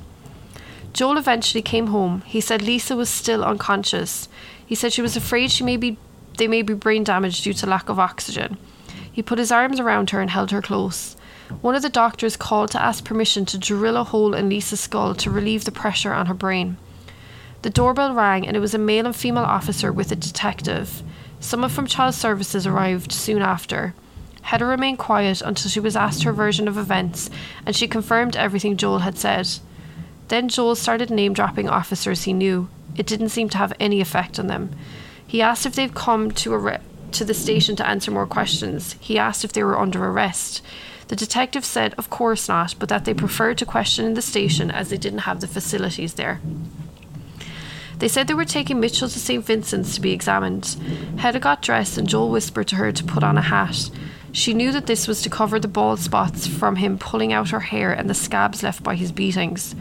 [0.92, 2.22] Joel eventually came home.
[2.26, 4.28] He said Lisa was still unconscious.
[4.64, 5.96] He said she was afraid she may be
[6.38, 8.56] they may be brain damaged due to lack of oxygen.
[9.12, 11.16] He put his arms around her and held her close.
[11.60, 15.14] One of the doctors called to ask permission to drill a hole in Lisa's skull
[15.16, 16.76] to relieve the pressure on her brain.
[17.62, 21.02] The doorbell rang and it was a male and female officer with a detective.
[21.40, 23.94] Someone from Child Services arrived soon after.
[24.42, 27.28] Hedda remained quiet until she was asked her version of events,
[27.66, 29.48] and she confirmed everything Joel had said.
[30.30, 32.68] Then Joel started name dropping officers he knew.
[32.96, 34.70] It didn't seem to have any effect on them.
[35.26, 38.94] He asked if they'd come to, arre- to the station to answer more questions.
[39.00, 40.62] He asked if they were under arrest.
[41.08, 44.70] The detective said, of course not, but that they preferred to question in the station
[44.70, 46.40] as they didn't have the facilities there.
[47.98, 49.44] They said they were taking Mitchell to St.
[49.44, 50.76] Vincent's to be examined.
[51.18, 53.90] Hedda got dressed and Joel whispered to her to put on a hat.
[54.32, 57.60] She knew that this was to cover the bald spots from him pulling out her
[57.60, 59.74] hair and the scabs left by his beatings.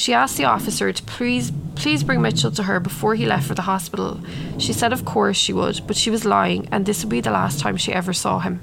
[0.00, 3.54] She asked the officer to please please bring Mitchell to her before he left for
[3.54, 4.18] the hospital.
[4.56, 7.30] She said of course she would, but she was lying and this would be the
[7.30, 8.62] last time she ever saw him.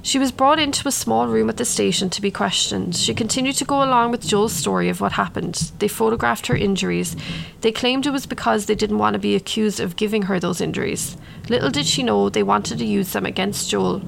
[0.00, 2.94] She was brought into a small room at the station to be questioned.
[2.94, 5.72] She continued to go along with Joel's story of what happened.
[5.80, 7.16] They photographed her injuries.
[7.62, 10.60] They claimed it was because they didn't want to be accused of giving her those
[10.60, 11.16] injuries.
[11.48, 14.02] Little did she know they wanted to use them against Joel.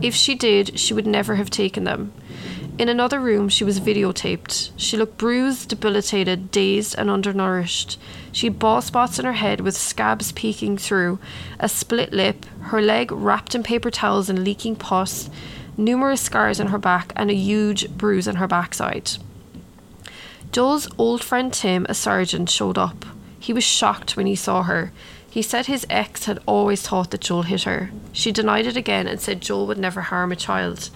[0.00, 2.14] If she did, she would never have taken them.
[2.78, 4.70] In another room, she was videotaped.
[4.76, 7.98] She looked bruised, debilitated, dazed, and undernourished.
[8.30, 11.18] She had bald spots in her head with scabs peeking through,
[11.58, 15.28] a split lip, her leg wrapped in paper towels and leaking pus,
[15.76, 19.10] numerous scars on her back, and a huge bruise on her backside.
[20.52, 23.04] Joel's old friend Tim, a sergeant, showed up.
[23.40, 24.92] He was shocked when he saw her.
[25.28, 27.90] He said his ex had always thought that Joel hit her.
[28.12, 30.90] She denied it again and said Joel would never harm a child.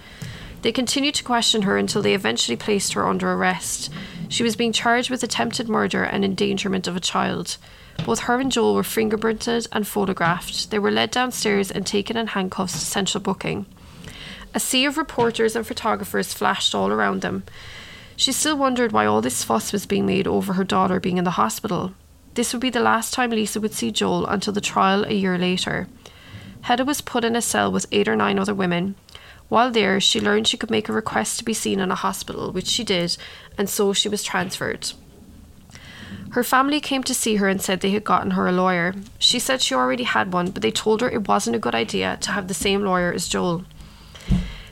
[0.62, 3.90] They continued to question her until they eventually placed her under arrest.
[4.28, 7.56] She was being charged with attempted murder and endangerment of a child.
[8.06, 10.70] Both her and Joel were fingerprinted and photographed.
[10.70, 13.66] They were led downstairs and taken in handcuffs to central booking.
[14.54, 17.42] A sea of reporters and photographers flashed all around them.
[18.16, 21.24] She still wondered why all this fuss was being made over her daughter being in
[21.24, 21.92] the hospital.
[22.34, 25.36] This would be the last time Lisa would see Joel until the trial a year
[25.36, 25.88] later.
[26.62, 28.94] Hedda was put in a cell with eight or nine other women.
[29.52, 32.52] While there, she learned she could make a request to be seen in a hospital,
[32.52, 33.18] which she did,
[33.58, 34.92] and so she was transferred.
[36.30, 38.94] Her family came to see her and said they had gotten her a lawyer.
[39.18, 42.16] She said she already had one, but they told her it wasn't a good idea
[42.22, 43.66] to have the same lawyer as Joel.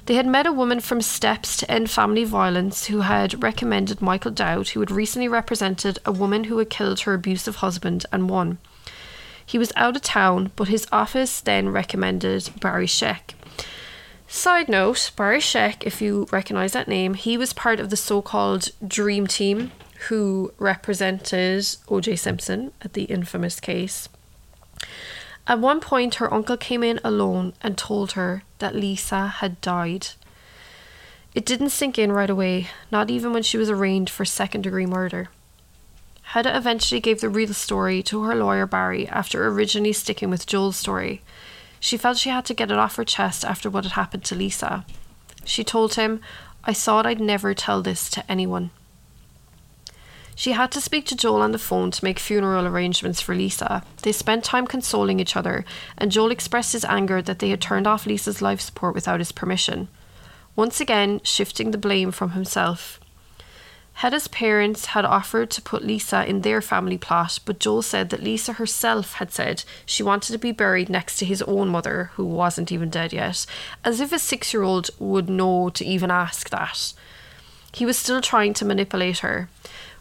[0.06, 4.30] They had met a woman from Steps to End Family Violence who had recommended Michael
[4.30, 8.56] Dowd, who had recently represented a woman who had killed her abusive husband and won.
[9.44, 13.34] He was out of town, but his office then recommended Barry Scheck.
[14.32, 18.22] Side note Barry Scheck, if you recognise that name, he was part of the so
[18.22, 19.72] called Dream Team
[20.06, 24.08] who represented OJ Simpson at the infamous case.
[25.48, 30.10] At one point, her uncle came in alone and told her that Lisa had died.
[31.34, 34.86] It didn't sink in right away, not even when she was arraigned for second degree
[34.86, 35.28] murder.
[36.22, 40.76] Hedda eventually gave the real story to her lawyer Barry after originally sticking with Joel's
[40.76, 41.20] story.
[41.80, 44.34] She felt she had to get it off her chest after what had happened to
[44.34, 44.84] Lisa.
[45.44, 46.20] She told him,
[46.62, 48.70] I thought I'd never tell this to anyone.
[50.36, 53.82] She had to speak to Joel on the phone to make funeral arrangements for Lisa.
[54.02, 55.64] They spent time consoling each other,
[55.98, 59.32] and Joel expressed his anger that they had turned off Lisa's life support without his
[59.32, 59.88] permission.
[60.56, 62.99] Once again, shifting the blame from himself.
[64.00, 68.22] Hedda's parents had offered to put Lisa in their family plot, but Joel said that
[68.22, 72.24] Lisa herself had said she wanted to be buried next to his own mother, who
[72.24, 73.44] wasn't even dead yet,
[73.84, 76.94] as if a six year old would know to even ask that.
[77.74, 79.50] He was still trying to manipulate her.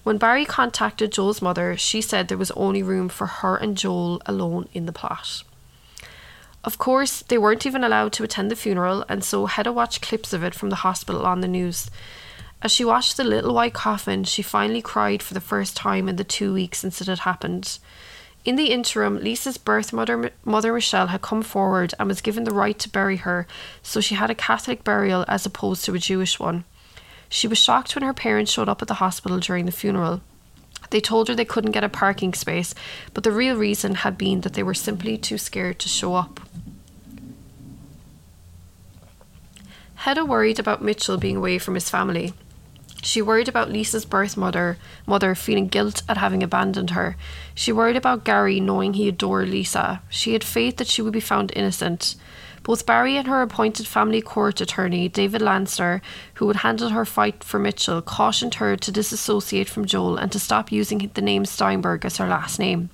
[0.03, 4.21] When Barry contacted Joel's mother, she said there was only room for her and Joel
[4.25, 5.43] alone in the plot.
[6.63, 10.31] Of course, they weren't even allowed to attend the funeral, and so Hedda watched clips
[10.31, 11.91] of it from the hospital on the news.
[12.61, 16.17] As she watched the little white coffin, she finally cried for the first time in
[16.17, 17.79] the two weeks since it had happened.
[18.43, 22.53] In the interim, Lisa's birth mother, Mother Michelle, had come forward and was given the
[22.53, 23.47] right to bury her,
[23.81, 26.65] so she had a Catholic burial as opposed to a Jewish one.
[27.29, 30.21] She was shocked when her parents showed up at the hospital during the funeral.
[30.89, 32.73] They told her they couldn't get a parking space,
[33.13, 36.39] but the real reason had been that they were simply too scared to show up.
[39.95, 42.33] Hedda worried about Mitchell being away from his family.
[43.01, 47.15] She worried about Lisa's birth mother, mother feeling guilt at having abandoned her.
[47.55, 50.01] She worried about Gary knowing he adored Lisa.
[50.09, 52.15] She had faith that she would be found innocent.
[52.63, 56.01] Both Barry and her appointed family court attorney, David Lansner,
[56.35, 60.39] who would handle her fight for Mitchell, cautioned her to disassociate from Joel and to
[60.39, 62.89] stop using the name Steinberg as her last name.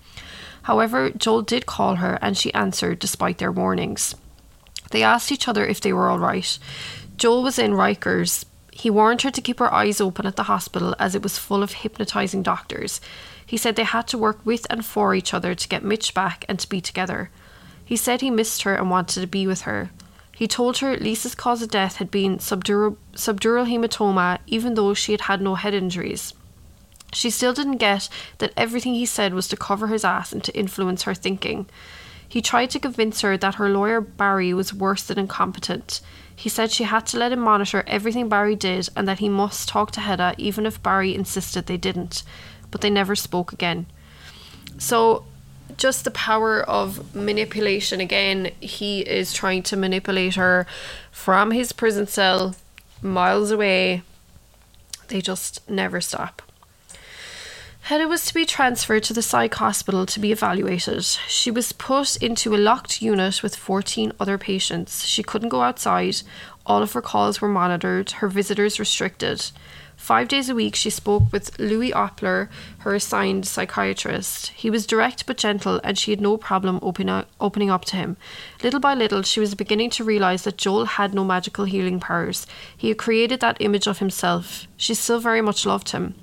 [0.64, 4.16] However, Joel did call her and she answered despite their warnings.
[4.92, 6.58] They asked each other if they were all right.
[7.18, 8.46] Joel was in Rikers,
[8.78, 11.64] he warned her to keep her eyes open at the hospital as it was full
[11.64, 13.00] of hypnotising doctors.
[13.46, 16.44] He said they had to work with and for each other to get Mitch back
[16.50, 17.32] and to be together.
[17.86, 19.92] He said he missed her and wanted to be with her.
[20.34, 25.14] He told her Lisa's cause of death had been subdural, subdural hematoma, even though she
[25.14, 26.34] had had no head injuries.
[27.14, 28.10] She still didn't get
[28.40, 31.70] that everything he said was to cover his ass and to influence her thinking.
[32.28, 36.02] He tried to convince her that her lawyer Barry was worse than incompetent.
[36.36, 39.70] He said she had to let him monitor everything Barry did and that he must
[39.70, 42.24] talk to Hedda even if Barry insisted they didn't.
[42.72, 43.86] But they never spoke again.
[44.78, 45.26] So
[45.78, 50.66] just the power of manipulation again he is trying to manipulate her
[51.12, 52.56] from his prison cell
[53.02, 54.04] miles away
[55.08, 56.42] they just never stop
[57.86, 61.04] Hedda was to be transferred to the psych hospital to be evaluated.
[61.04, 65.06] She was put into a locked unit with 14 other patients.
[65.06, 66.24] She couldn't go outside.
[66.66, 69.52] All of her calls were monitored, her visitors restricted.
[69.98, 74.48] Five days a week, she spoke with Louis Opler, her assigned psychiatrist.
[74.48, 78.18] He was direct but gentle, and she had no problem open opening up to him.
[78.64, 82.48] Little by little, she was beginning to realize that Joel had no magical healing powers.
[82.76, 84.68] He had created that image of himself.
[84.76, 86.16] She still very much loved him.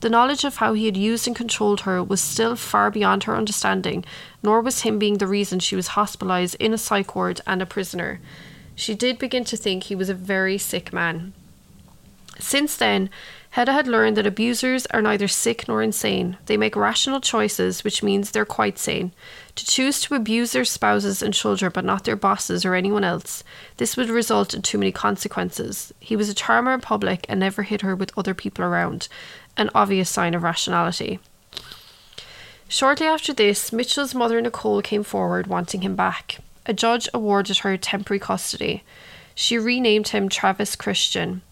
[0.00, 3.36] The knowledge of how he had used and controlled her was still far beyond her
[3.36, 4.04] understanding,
[4.42, 7.66] nor was him being the reason she was hospitalized in a psych ward and a
[7.66, 8.20] prisoner.
[8.74, 11.32] She did begin to think he was a very sick man.
[12.38, 13.08] Since then,
[13.50, 16.36] Hedda had learned that abusers are neither sick nor insane.
[16.44, 19.12] They make rational choices, which means they're quite sane.
[19.54, 23.42] To choose to abuse their spouses and children but not their bosses or anyone else,
[23.78, 25.94] this would result in too many consequences.
[25.98, 29.08] He was a charmer in public and never hit her with other people around,
[29.56, 31.18] an obvious sign of rationality.
[32.68, 36.38] Shortly after this, Mitchell's mother Nicole came forward wanting him back.
[36.66, 38.82] A judge awarded her temporary custody.
[39.34, 41.42] She renamed him Travis Christian.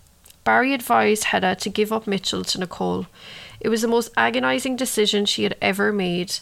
[0.42, 3.06] Barry advised Hedda to give up Mitchell to Nicole.
[3.60, 6.36] It was the most agonizing decision she had ever made,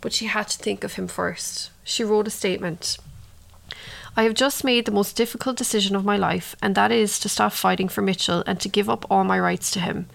[0.00, 1.70] but she had to think of him first.
[1.82, 2.98] She wrote a statement.
[4.16, 7.28] I have just made the most difficult decision of my life, and that is to
[7.28, 10.06] stop fighting for Mitchell and to give up all my rights to him.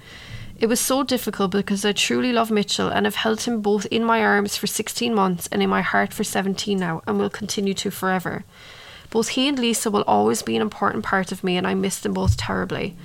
[0.59, 4.03] It was so difficult because I truly love Mitchell and have held him both in
[4.03, 7.73] my arms for 16 months and in my heart for 17 now, and will continue
[7.75, 8.43] to forever.
[9.09, 11.99] Both he and Lisa will always be an important part of me, and I miss
[11.99, 12.97] them both terribly.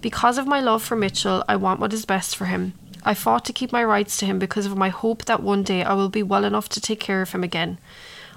[0.00, 2.74] Because of my love for Mitchell, I want what is best for him.
[3.02, 5.82] I fought to keep my rights to him because of my hope that one day
[5.82, 7.78] I will be well enough to take care of him again.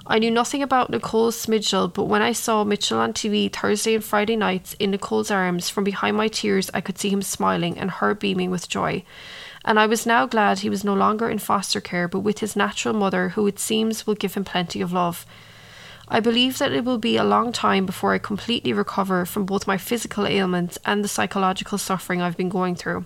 [0.05, 4.03] I knew nothing about Nicole Smigiel, but when I saw Mitchell on TV Thursday and
[4.03, 7.89] Friday nights in Nicole's arms, from behind my tears I could see him smiling and
[7.89, 9.05] her beaming with joy.
[9.63, 12.57] And I was now glad he was no longer in foster care, but with his
[12.57, 15.25] natural mother, who it seems will give him plenty of love.
[16.09, 19.67] I believe that it will be a long time before I completely recover from both
[19.67, 23.05] my physical ailments and the psychological suffering I've been going through.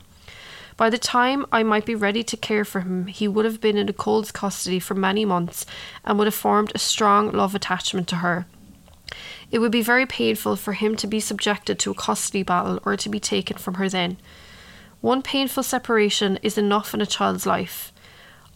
[0.78, 3.78] By the time I might be ready to care for him, he would have been
[3.78, 5.66] in a Nicole's custody for many months
[6.06, 8.46] and would have formed a strong love attachment to her.
[9.50, 12.96] It would be very painful for him to be subjected to a custody battle or
[12.96, 14.18] to be taken from her then.
[15.02, 17.92] One painful separation is enough in a child's life.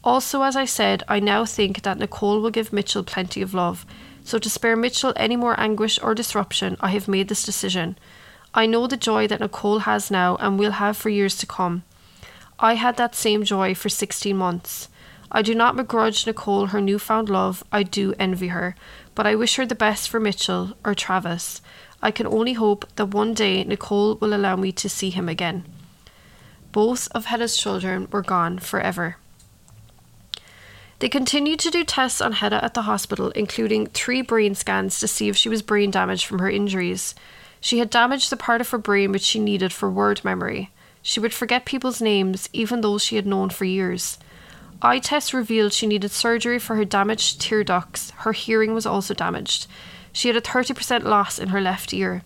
[0.04, 3.86] Also, as I said, I now think that Nicole will give Mitchell plenty of love,
[4.24, 7.98] so, to spare Mitchell any more anguish or disruption, I have made this decision.
[8.54, 11.84] I know the joy that Nicole has now and will have for years to come.
[12.64, 14.88] I had that same joy for 16 months.
[15.32, 18.76] I do not begrudge Nicole her newfound love, I do envy her,
[19.16, 21.62] but I wish her the best for Mitchell or Travis.
[22.04, 25.66] I can only hope that one day Nicole will allow me to see him again.
[26.72, 29.18] Both of Hedda's children were gone forever.
[31.00, 35.08] They continued to do tests on Hedda at the hospital, including three brain scans to
[35.08, 37.16] see if she was brain damaged from her injuries.
[37.60, 40.70] She had damaged the part of her brain which she needed for word memory.
[41.02, 44.18] She would forget people's names, even those she had known for years.
[44.82, 48.12] Eye tests revealed she needed surgery for her damaged tear ducts.
[48.18, 49.68] Her hearing was also damaged.
[50.12, 52.24] She had a 30% loss in her left ear.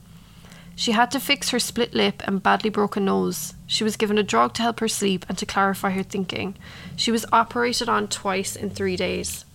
[0.75, 3.53] She had to fix her split lip and badly broken nose.
[3.65, 6.55] She was given a drug to help her sleep and to clarify her thinking.
[6.95, 9.45] She was operated on twice in three days.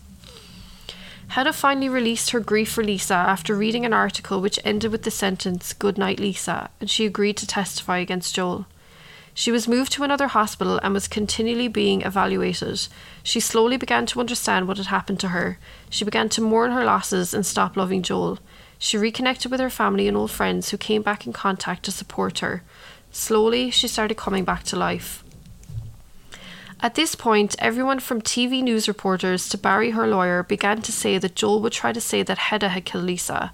[1.29, 5.11] Hedda finally released her grief for Lisa after reading an article which ended with the
[5.11, 8.67] sentence, Good night, Lisa, and she agreed to testify against Joel.
[9.35, 12.89] She was moved to another hospital and was continually being evaluated.
[13.23, 15.59] She slowly began to understand what had happened to her.
[15.89, 18.39] She began to mourn her losses and stop loving Joel.
[18.79, 22.41] She reconnected with her family and old friends who came back in contact to support
[22.41, 22.63] her.
[23.13, 25.23] Slowly, she started coming back to life.
[26.83, 31.19] At this point, everyone from TV news reporters to Barry, her lawyer, began to say
[31.19, 33.53] that Joel would try to say that Hedda had killed Lisa.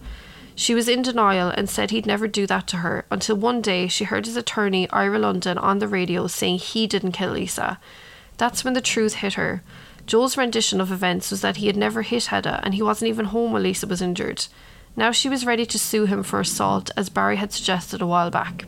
[0.58, 3.88] She was in denial and said he'd never do that to her until one day
[3.88, 7.78] she heard his attorney, Ira London, on the radio saying he didn't kill Lisa.
[8.38, 9.62] That's when the truth hit her.
[10.06, 13.26] Joel's rendition of events was that he had never hit Hedda and he wasn't even
[13.26, 14.46] home when Lisa was injured.
[14.96, 18.30] Now she was ready to sue him for assault, as Barry had suggested a while
[18.30, 18.64] back.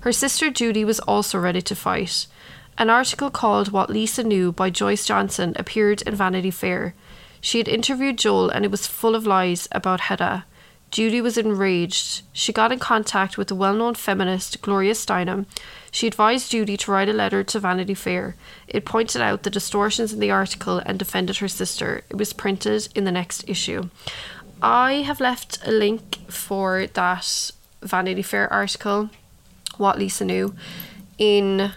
[0.00, 2.28] Her sister Judy was also ready to fight.
[2.78, 6.94] An article called What Lisa Knew by Joyce Johnson appeared in Vanity Fair.
[7.40, 10.44] She had interviewed Joel and it was full of lies about Hedda.
[10.90, 12.22] Judy was enraged.
[12.32, 15.46] She got in contact with the well known feminist Gloria Steinem.
[15.90, 18.36] She advised Judy to write a letter to Vanity Fair.
[18.66, 22.02] It pointed out the distortions in the article and defended her sister.
[22.10, 23.90] It was printed in the next issue.
[24.60, 27.50] I have left a link for that
[27.82, 29.10] Vanity Fair article,
[29.76, 30.54] What Lisa Knew,
[31.16, 31.72] in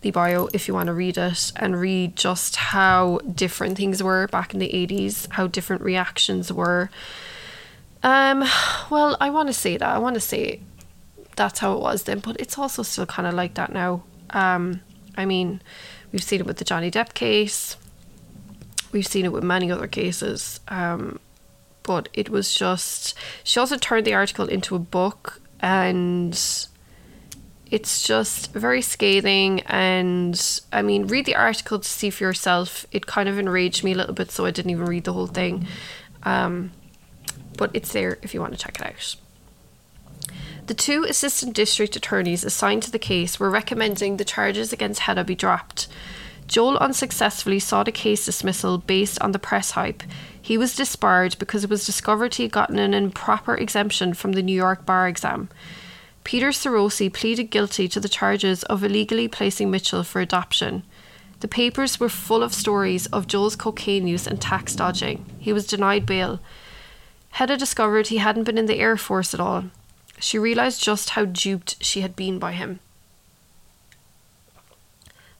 [0.00, 4.28] the bio if you want to read it and read just how different things were
[4.28, 6.90] back in the 80s, how different reactions were.
[8.04, 8.44] Um,
[8.90, 9.88] well, I want to say that.
[9.88, 10.60] I want to say
[11.36, 14.04] that's how it was then, but it's also still kind of like that now.
[14.30, 14.82] Um,
[15.16, 15.62] I mean,
[16.12, 17.76] we've seen it with the Johnny Depp case.
[18.92, 20.60] We've seen it with many other cases.
[20.68, 21.18] Um,
[21.84, 26.66] but it was just she also turned the article into a book and
[27.70, 33.06] it's just very scathing and i mean read the article to see for yourself it
[33.06, 35.66] kind of enraged me a little bit so i didn't even read the whole thing
[36.22, 36.72] um,
[37.56, 39.16] but it's there if you want to check it out
[40.66, 45.24] the two assistant district attorneys assigned to the case were recommending the charges against Hedda
[45.24, 45.88] be dropped.
[46.46, 50.02] Joel unsuccessfully sought a case dismissal based on the press hype.
[50.40, 54.42] He was disbarred because it was discovered he had gotten an improper exemption from the
[54.42, 55.50] New York bar exam.
[56.22, 60.82] Peter Sarosi pleaded guilty to the charges of illegally placing Mitchell for adoption.
[61.40, 65.26] The papers were full of stories of Joel's cocaine use and tax dodging.
[65.38, 66.40] He was denied bail.
[67.34, 69.64] Hedda discovered he hadn't been in the Air Force at all.
[70.20, 72.78] She realised just how duped she had been by him.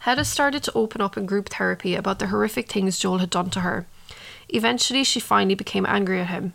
[0.01, 3.49] Hedda started to open up in group therapy about the horrific things Joel had done
[3.51, 3.87] to her.
[4.49, 6.55] Eventually, she finally became angry at him.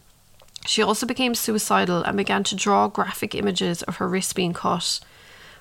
[0.65, 4.99] She also became suicidal and began to draw graphic images of her wrists being cut.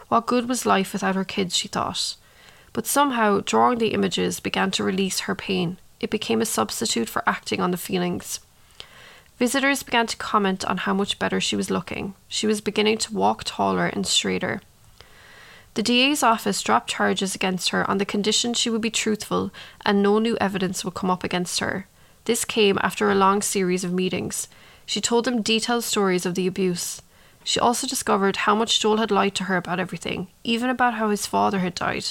[0.08, 2.16] What good was life without her kids, she thought.
[2.72, 5.78] But somehow, drawing the images began to release her pain.
[6.00, 8.40] It became a substitute for acting on the feelings.
[9.38, 12.14] Visitors began to comment on how much better she was looking.
[12.26, 14.60] She was beginning to walk taller and straighter.
[15.74, 19.52] The DA's office dropped charges against her on the condition she would be truthful
[19.86, 21.86] and no new evidence would come up against her.
[22.24, 24.48] This came after a long series of meetings.
[24.84, 27.00] She told them detailed stories of the abuse.
[27.44, 31.10] She also discovered how much Joel had lied to her about everything, even about how
[31.10, 32.06] his father had died.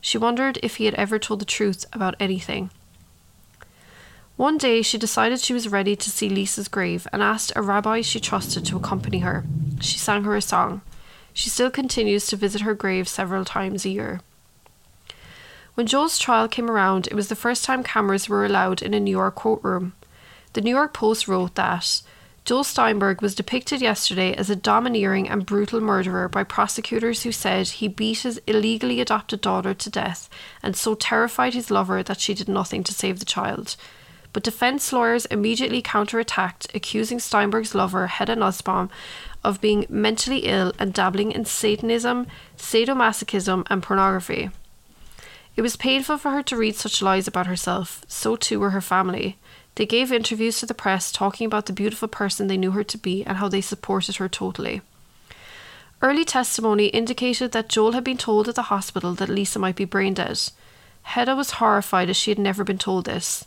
[0.00, 2.70] She wondered if he had ever told the truth about anything.
[4.36, 8.00] One day she decided she was ready to see Lisa's grave and asked a rabbi
[8.00, 9.44] she trusted to accompany her.
[9.80, 10.82] She sang her a song.
[11.32, 14.20] She still continues to visit her grave several times a year.
[15.74, 19.00] When Joel's trial came around, it was the first time cameras were allowed in a
[19.00, 19.92] New York courtroom.
[20.52, 22.02] The New York Post wrote that
[22.44, 27.68] Joel Steinberg was depicted yesterday as a domineering and brutal murderer by prosecutors who said
[27.68, 30.28] he beat his illegally adopted daughter to death
[30.62, 33.76] and so terrified his lover that she did nothing to save the child.
[34.34, 38.90] But defense lawyers immediately counterattacked, accusing Steinberg's lover, Hedda Nussbaum,
[39.44, 42.26] of being mentally ill and dabbling in Satanism,
[42.58, 44.50] sadomasochism, and pornography.
[45.56, 48.80] It was painful for her to read such lies about herself, so too were her
[48.80, 49.38] family.
[49.76, 52.98] They gave interviews to the press talking about the beautiful person they knew her to
[52.98, 54.82] be and how they supported her totally.
[56.02, 59.84] Early testimony indicated that Joel had been told at the hospital that Lisa might be
[59.84, 60.40] brain dead.
[61.02, 63.46] Hedda was horrified as she had never been told this.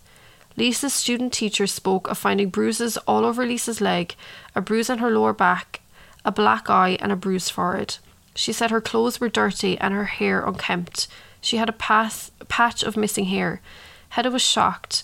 [0.58, 4.16] Lisa's student teacher spoke of finding bruises all over Lisa's leg,
[4.56, 5.82] a bruise on her lower back,
[6.26, 7.98] a black eye, and a bruised forehead.
[8.34, 11.08] She said her clothes were dirty and her hair unkempt.
[11.42, 13.62] She had a path, patch of missing hair.
[14.10, 15.04] Hedda was shocked.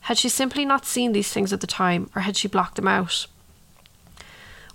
[0.00, 2.88] Had she simply not seen these things at the time, or had she blocked them
[2.88, 3.26] out?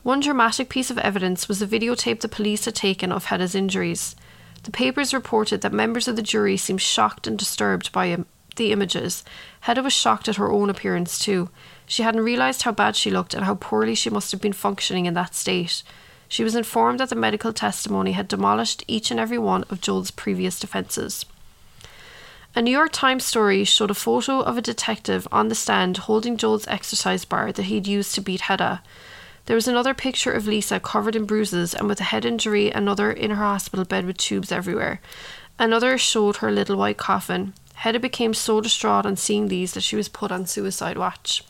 [0.04, 4.16] One dramatic piece of evidence was the videotape the police had taken of Hedda's injuries.
[4.64, 8.18] The papers reported that members of the jury seemed shocked and disturbed by
[8.56, 9.24] the images.
[9.62, 11.50] Hedda was shocked at her own appearance too.
[11.86, 15.06] She hadn't realised how bad she looked and how poorly she must have been functioning
[15.06, 15.84] in that state.
[16.28, 20.12] She was informed that the medical testimony had demolished each and every one of Joel's
[20.12, 21.26] previous defences.
[22.56, 26.38] A New York Times story showed a photo of a detective on the stand holding
[26.38, 28.82] Joel's exercise bar that he'd used to beat Hedda.
[29.46, 33.12] There was another picture of Lisa covered in bruises and with a head injury, another
[33.12, 35.02] in her hospital bed with tubes everywhere.
[35.58, 37.54] Another showed her little white coffin.
[37.80, 41.46] Hedda became so distraught on seeing these that she was put on suicide watch.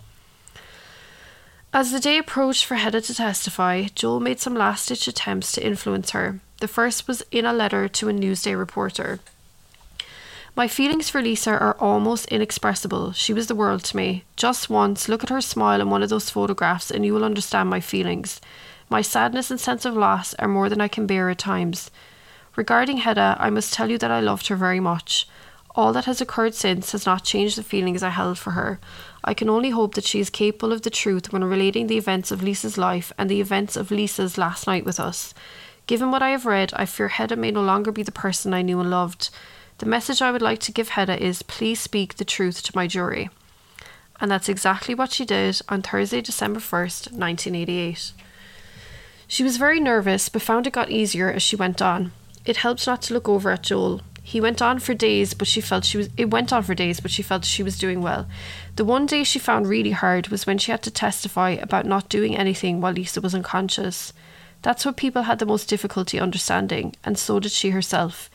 [1.74, 5.66] As the day approached for Hedda to testify, Joel made some last ditch attempts to
[5.66, 6.40] influence her.
[6.62, 9.20] The first was in a letter to a Newsday reporter.
[10.56, 13.14] My feelings for Lisa are almost inexpressible.
[13.14, 14.24] She was the world to me.
[14.36, 17.72] Just once, look at her smile in one of those photographs, and you will understand
[17.72, 18.40] my feelings.
[18.88, 21.90] My sadness and sense of loss are more than I can bear at times.
[22.56, 25.28] Regarding Hedda, I must tell you that I loved her very much.
[25.76, 28.80] All that has occurred since has not changed the feelings I held for her.
[29.24, 32.32] I can only hope that she is capable of the truth when relating the events
[32.32, 35.34] of Lisa's life and the events of Lisa's last night with us.
[35.86, 38.62] Given what I have read, I fear Hedda may no longer be the person I
[38.62, 39.30] knew and loved.
[39.78, 42.86] The message I would like to give Hedda is please speak the truth to my
[42.86, 43.30] jury.
[44.20, 48.12] And that's exactly what she did on Thursday, December 1st, 1988.
[49.28, 52.12] She was very nervous, but found it got easier as she went on.
[52.46, 54.02] It helped not to look over at Joel.
[54.30, 57.00] He went on for days, but she felt she was it went on for days,
[57.00, 58.28] but she felt she was doing well.
[58.76, 62.10] The one day she found really hard was when she had to testify about not
[62.10, 64.14] doing anything while Lisa was unconscious.
[64.62, 68.30] That's what people had the most difficulty understanding, and so did she herself.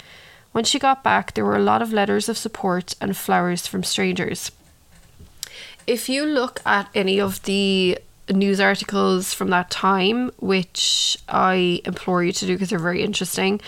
[0.50, 3.84] When she got back, there were a lot of letters of support and flowers from
[3.84, 4.50] strangers.
[5.86, 12.24] If you look at any of the news articles from that time, which I implore
[12.24, 13.60] you to do because they're very interesting,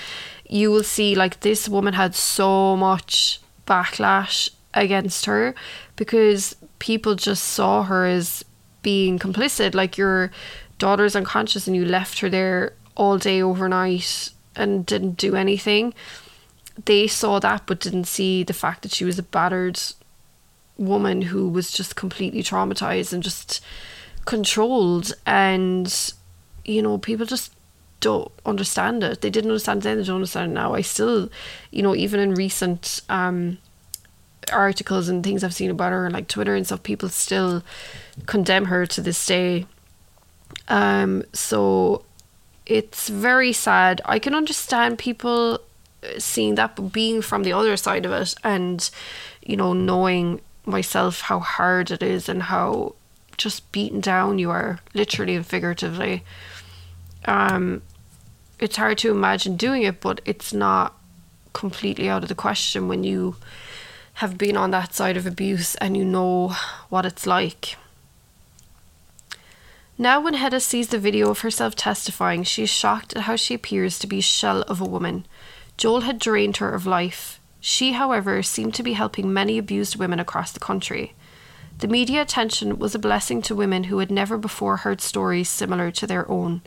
[0.48, 5.54] you will see like this woman had so much backlash against her
[5.96, 8.44] because people just saw her as
[8.82, 9.74] being complicit.
[9.74, 10.30] Like your
[10.78, 15.92] daughter's unconscious and you left her there all day overnight and didn't do anything
[16.84, 19.80] they saw that but didn't see the fact that she was a battered
[20.76, 23.64] woman who was just completely traumatized and just
[24.26, 26.12] controlled and
[26.64, 27.52] you know people just
[28.08, 29.20] don't understand it.
[29.20, 30.74] They didn't understand then they don't understand now.
[30.74, 31.28] I still
[31.70, 33.58] you know even in recent um
[34.52, 37.64] articles and things i've seen about her like twitter and stuff people still
[38.26, 39.66] condemn her to this day.
[40.68, 42.04] Um so
[42.66, 44.00] it's very sad.
[44.04, 45.60] I can understand people
[46.18, 48.88] seeing that, but being from the other side of it and,
[49.42, 52.94] you know, knowing myself how hard it is and how
[53.36, 56.24] just beaten down you are, literally and figuratively.
[57.26, 57.82] Um,
[58.58, 60.94] it's hard to imagine doing it, but it's not
[61.52, 63.36] completely out of the question when you
[64.14, 66.54] have been on that side of abuse and you know
[66.88, 67.76] what it's like.
[69.98, 73.54] Now, when Hedda sees the video of herself testifying, she is shocked at how she
[73.54, 75.26] appears to be a shell of a woman.
[75.78, 77.40] Joel had drained her of life.
[77.60, 81.14] She, however, seemed to be helping many abused women across the country.
[81.78, 85.90] The media attention was a blessing to women who had never before heard stories similar
[85.90, 86.62] to their own.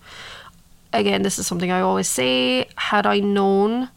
[0.91, 2.67] Again, this is something I always say.
[2.75, 3.89] Had I known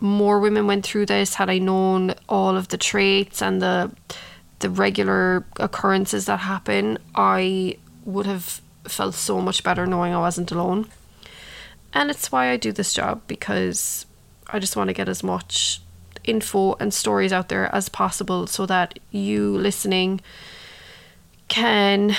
[0.00, 3.90] more women went through this, had I known all of the traits and the
[4.60, 10.50] the regular occurrences that happen, I would have felt so much better knowing I wasn't
[10.50, 10.88] alone.
[11.92, 14.06] And it's why I do this job because
[14.48, 15.82] I just want to get as much
[16.24, 20.20] info and stories out there as possible so that you listening
[21.48, 22.16] can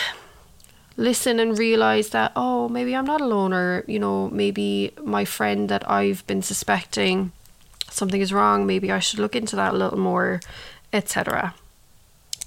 [0.98, 5.70] listen and realize that oh maybe I'm not alone or you know maybe my friend
[5.70, 7.32] that I've been suspecting
[7.90, 10.42] something is wrong maybe I should look into that a little more
[10.92, 11.54] etc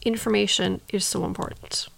[0.04, 1.88] information is so important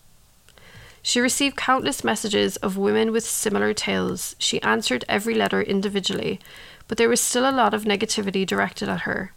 [1.03, 4.36] she received countless messages of women with similar tales.
[4.38, 6.38] She answered every letter individually,
[6.86, 9.32] but there was still a lot of negativity directed at her.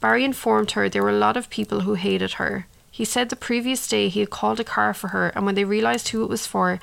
[0.00, 2.66] Barry informed her there were a lot of people who hated her.
[3.00, 5.64] He said the previous day he had called a car for her, and when they
[5.64, 6.78] realised who it was for,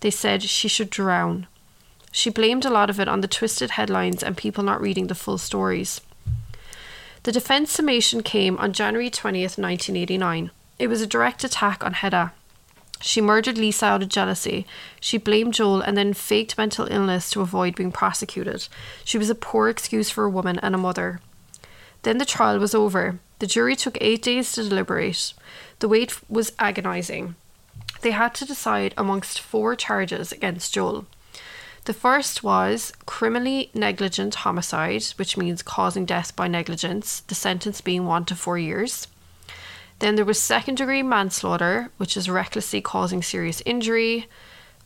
[0.00, 1.46] they said she should drown.
[2.10, 5.14] She blamed a lot of it on the twisted headlines and people not reading the
[5.14, 6.02] full stories.
[7.22, 10.50] The defence summation came on January 20th, 1989.
[10.78, 12.34] It was a direct attack on Hedda.
[13.00, 14.66] She murdered Lisa out of jealousy.
[15.00, 18.68] She blamed Joel and then faked mental illness to avoid being prosecuted.
[19.06, 21.20] She was a poor excuse for a woman and a mother.
[22.02, 23.20] Then the trial was over.
[23.42, 25.34] The jury took eight days to deliberate.
[25.80, 27.34] The wait was agonising.
[28.02, 31.06] They had to decide amongst four charges against Joel.
[31.86, 38.06] The first was criminally negligent homicide, which means causing death by negligence, the sentence being
[38.06, 39.08] one to four years.
[39.98, 44.28] Then there was second degree manslaughter, which is recklessly causing serious injury,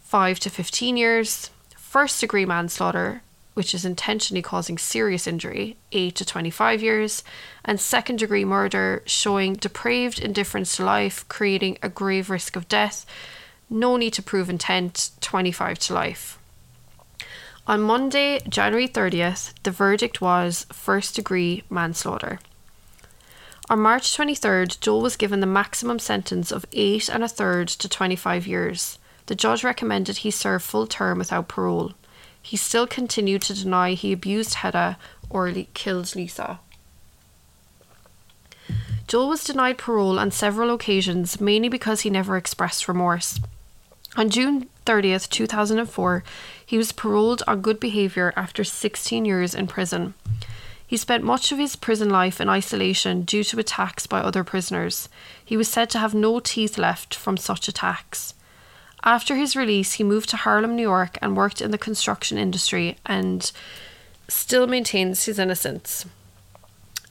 [0.00, 1.50] 5 to 15 years.
[1.76, 3.20] First degree manslaughter,
[3.56, 7.24] which is intentionally causing serious injury, 8 to 25 years.
[7.64, 13.06] And second degree murder, showing depraved indifference to life, creating a grave risk of death.
[13.70, 16.38] No need to prove intent, 25 to life.
[17.66, 22.38] On Monday, January 30th, the verdict was first degree manslaughter.
[23.70, 27.88] On March 23rd, Joel was given the maximum sentence of eight and a third to
[27.88, 28.98] 25 years.
[29.24, 31.94] The judge recommended he serve full term without parole.
[32.46, 36.60] He still continued to deny he abused Hedda or le- killed Lisa.
[39.08, 43.40] Joel was denied parole on several occasions, mainly because he never expressed remorse.
[44.16, 46.22] On June 30th, 2004,
[46.64, 50.14] he was paroled on good behaviour after 16 years in prison.
[50.86, 55.08] He spent much of his prison life in isolation due to attacks by other prisoners.
[55.44, 58.34] He was said to have no teeth left from such attacks.
[59.06, 62.96] After his release, he moved to Harlem, New York, and worked in the construction industry
[63.06, 63.52] and
[64.26, 66.06] still maintains his innocence.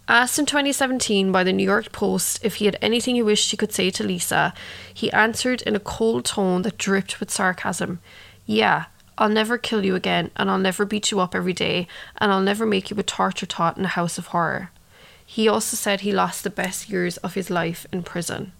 [0.09, 3.57] Asked in 2017 by the New York Post if he had anything he wished he
[3.57, 4.53] could say to Lisa,
[4.93, 7.99] he answered in a cold tone that dripped with sarcasm
[8.45, 8.85] Yeah,
[9.17, 11.87] I'll never kill you again, and I'll never beat you up every day,
[12.17, 14.69] and I'll never make you a torture tot in a house of horror.
[15.25, 18.51] He also said he lost the best years of his life in prison.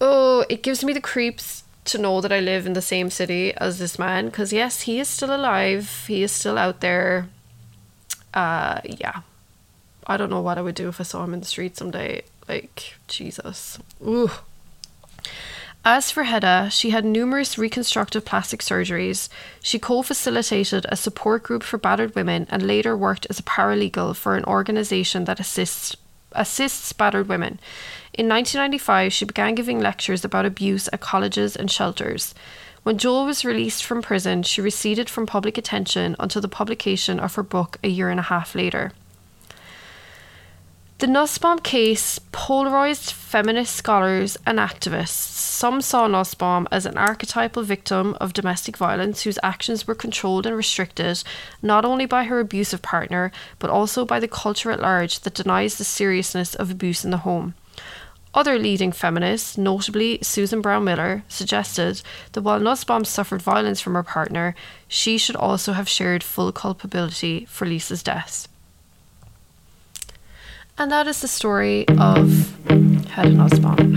[0.00, 3.54] Oh, it gives me the creeps to know that I live in the same city
[3.54, 7.28] as this man, because yes, he is still alive, he is still out there.
[8.34, 9.22] Uh, yeah.
[10.06, 12.22] I don't know what I would do if I saw him in the street someday.
[12.48, 13.78] Like, Jesus.
[14.04, 14.30] Ooh.
[15.84, 19.30] As for Hedda, she had numerous reconstructive plastic surgeries.
[19.62, 24.14] She co facilitated a support group for battered women and later worked as a paralegal
[24.16, 25.96] for an organisation that assists,
[26.32, 27.58] assists battered women.
[28.12, 32.34] In 1995, she began giving lectures about abuse at colleges and shelters.
[32.82, 37.34] When Joel was released from prison, she receded from public attention until the publication of
[37.36, 38.92] her book a year and a half later.
[40.98, 45.08] The Nussbaum case polarised feminist scholars and activists.
[45.08, 50.54] Some saw Nussbaum as an archetypal victim of domestic violence whose actions were controlled and
[50.54, 51.22] restricted
[51.62, 55.76] not only by her abusive partner, but also by the culture at large that denies
[55.76, 57.54] the seriousness of abuse in the home.
[58.32, 62.00] Other leading feminists, notably Susan Brownmiller, suggested
[62.32, 64.54] that while Nussbaum suffered violence from her partner,
[64.86, 68.46] she should also have shared full culpability for Lisa's death.
[70.78, 72.56] And that is the story of
[73.10, 73.90] Hedda Nussbaum.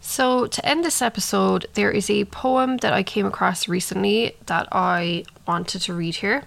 [0.00, 4.68] So, to end this episode, there is a poem that I came across recently that
[4.70, 6.44] I wanted to read here.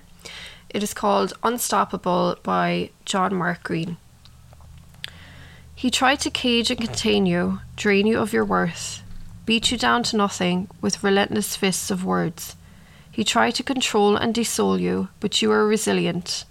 [0.76, 3.96] It is called Unstoppable by John Mark Green.
[5.74, 9.02] He tried to cage and contain you, drain you of your worth,
[9.46, 12.58] beat you down to nothing with relentless fists of words.
[13.10, 16.44] He tried to control and desole you, but you were resilient.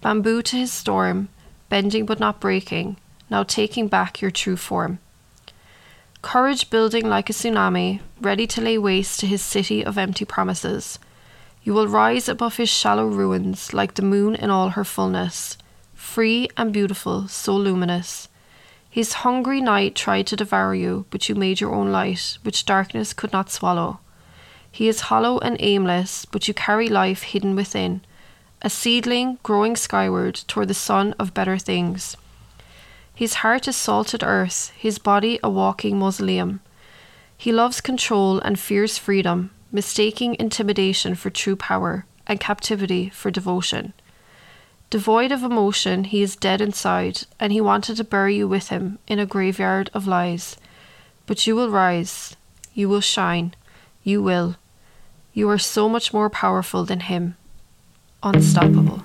[0.00, 1.28] Bamboo to his storm,
[1.68, 2.96] bending but not breaking,
[3.30, 4.98] now taking back your true form.
[6.20, 10.98] Courage building like a tsunami, ready to lay waste to his city of empty promises.
[11.68, 15.58] You will rise above his shallow ruins like the moon in all her fullness,
[15.92, 18.30] free and beautiful, so luminous.
[18.88, 23.12] His hungry night tried to devour you, but you made your own light, which darkness
[23.12, 24.00] could not swallow.
[24.72, 28.00] He is hollow and aimless, but you carry life hidden within,
[28.62, 32.16] a seedling growing skyward toward the sun of better things.
[33.14, 36.60] His heart is salted earth, his body a walking mausoleum.
[37.36, 43.92] He loves control and fears freedom, mistaking intimidation for true power and captivity for devotion.
[44.90, 48.98] Devoid of emotion, he is dead inside, and he wanted to bury you with him
[49.06, 50.56] in a graveyard of lies.
[51.26, 52.36] But you will rise,
[52.72, 53.54] you will shine,
[54.02, 54.56] you will.
[55.34, 57.36] You are so much more powerful than him.
[58.22, 59.02] Unstoppable.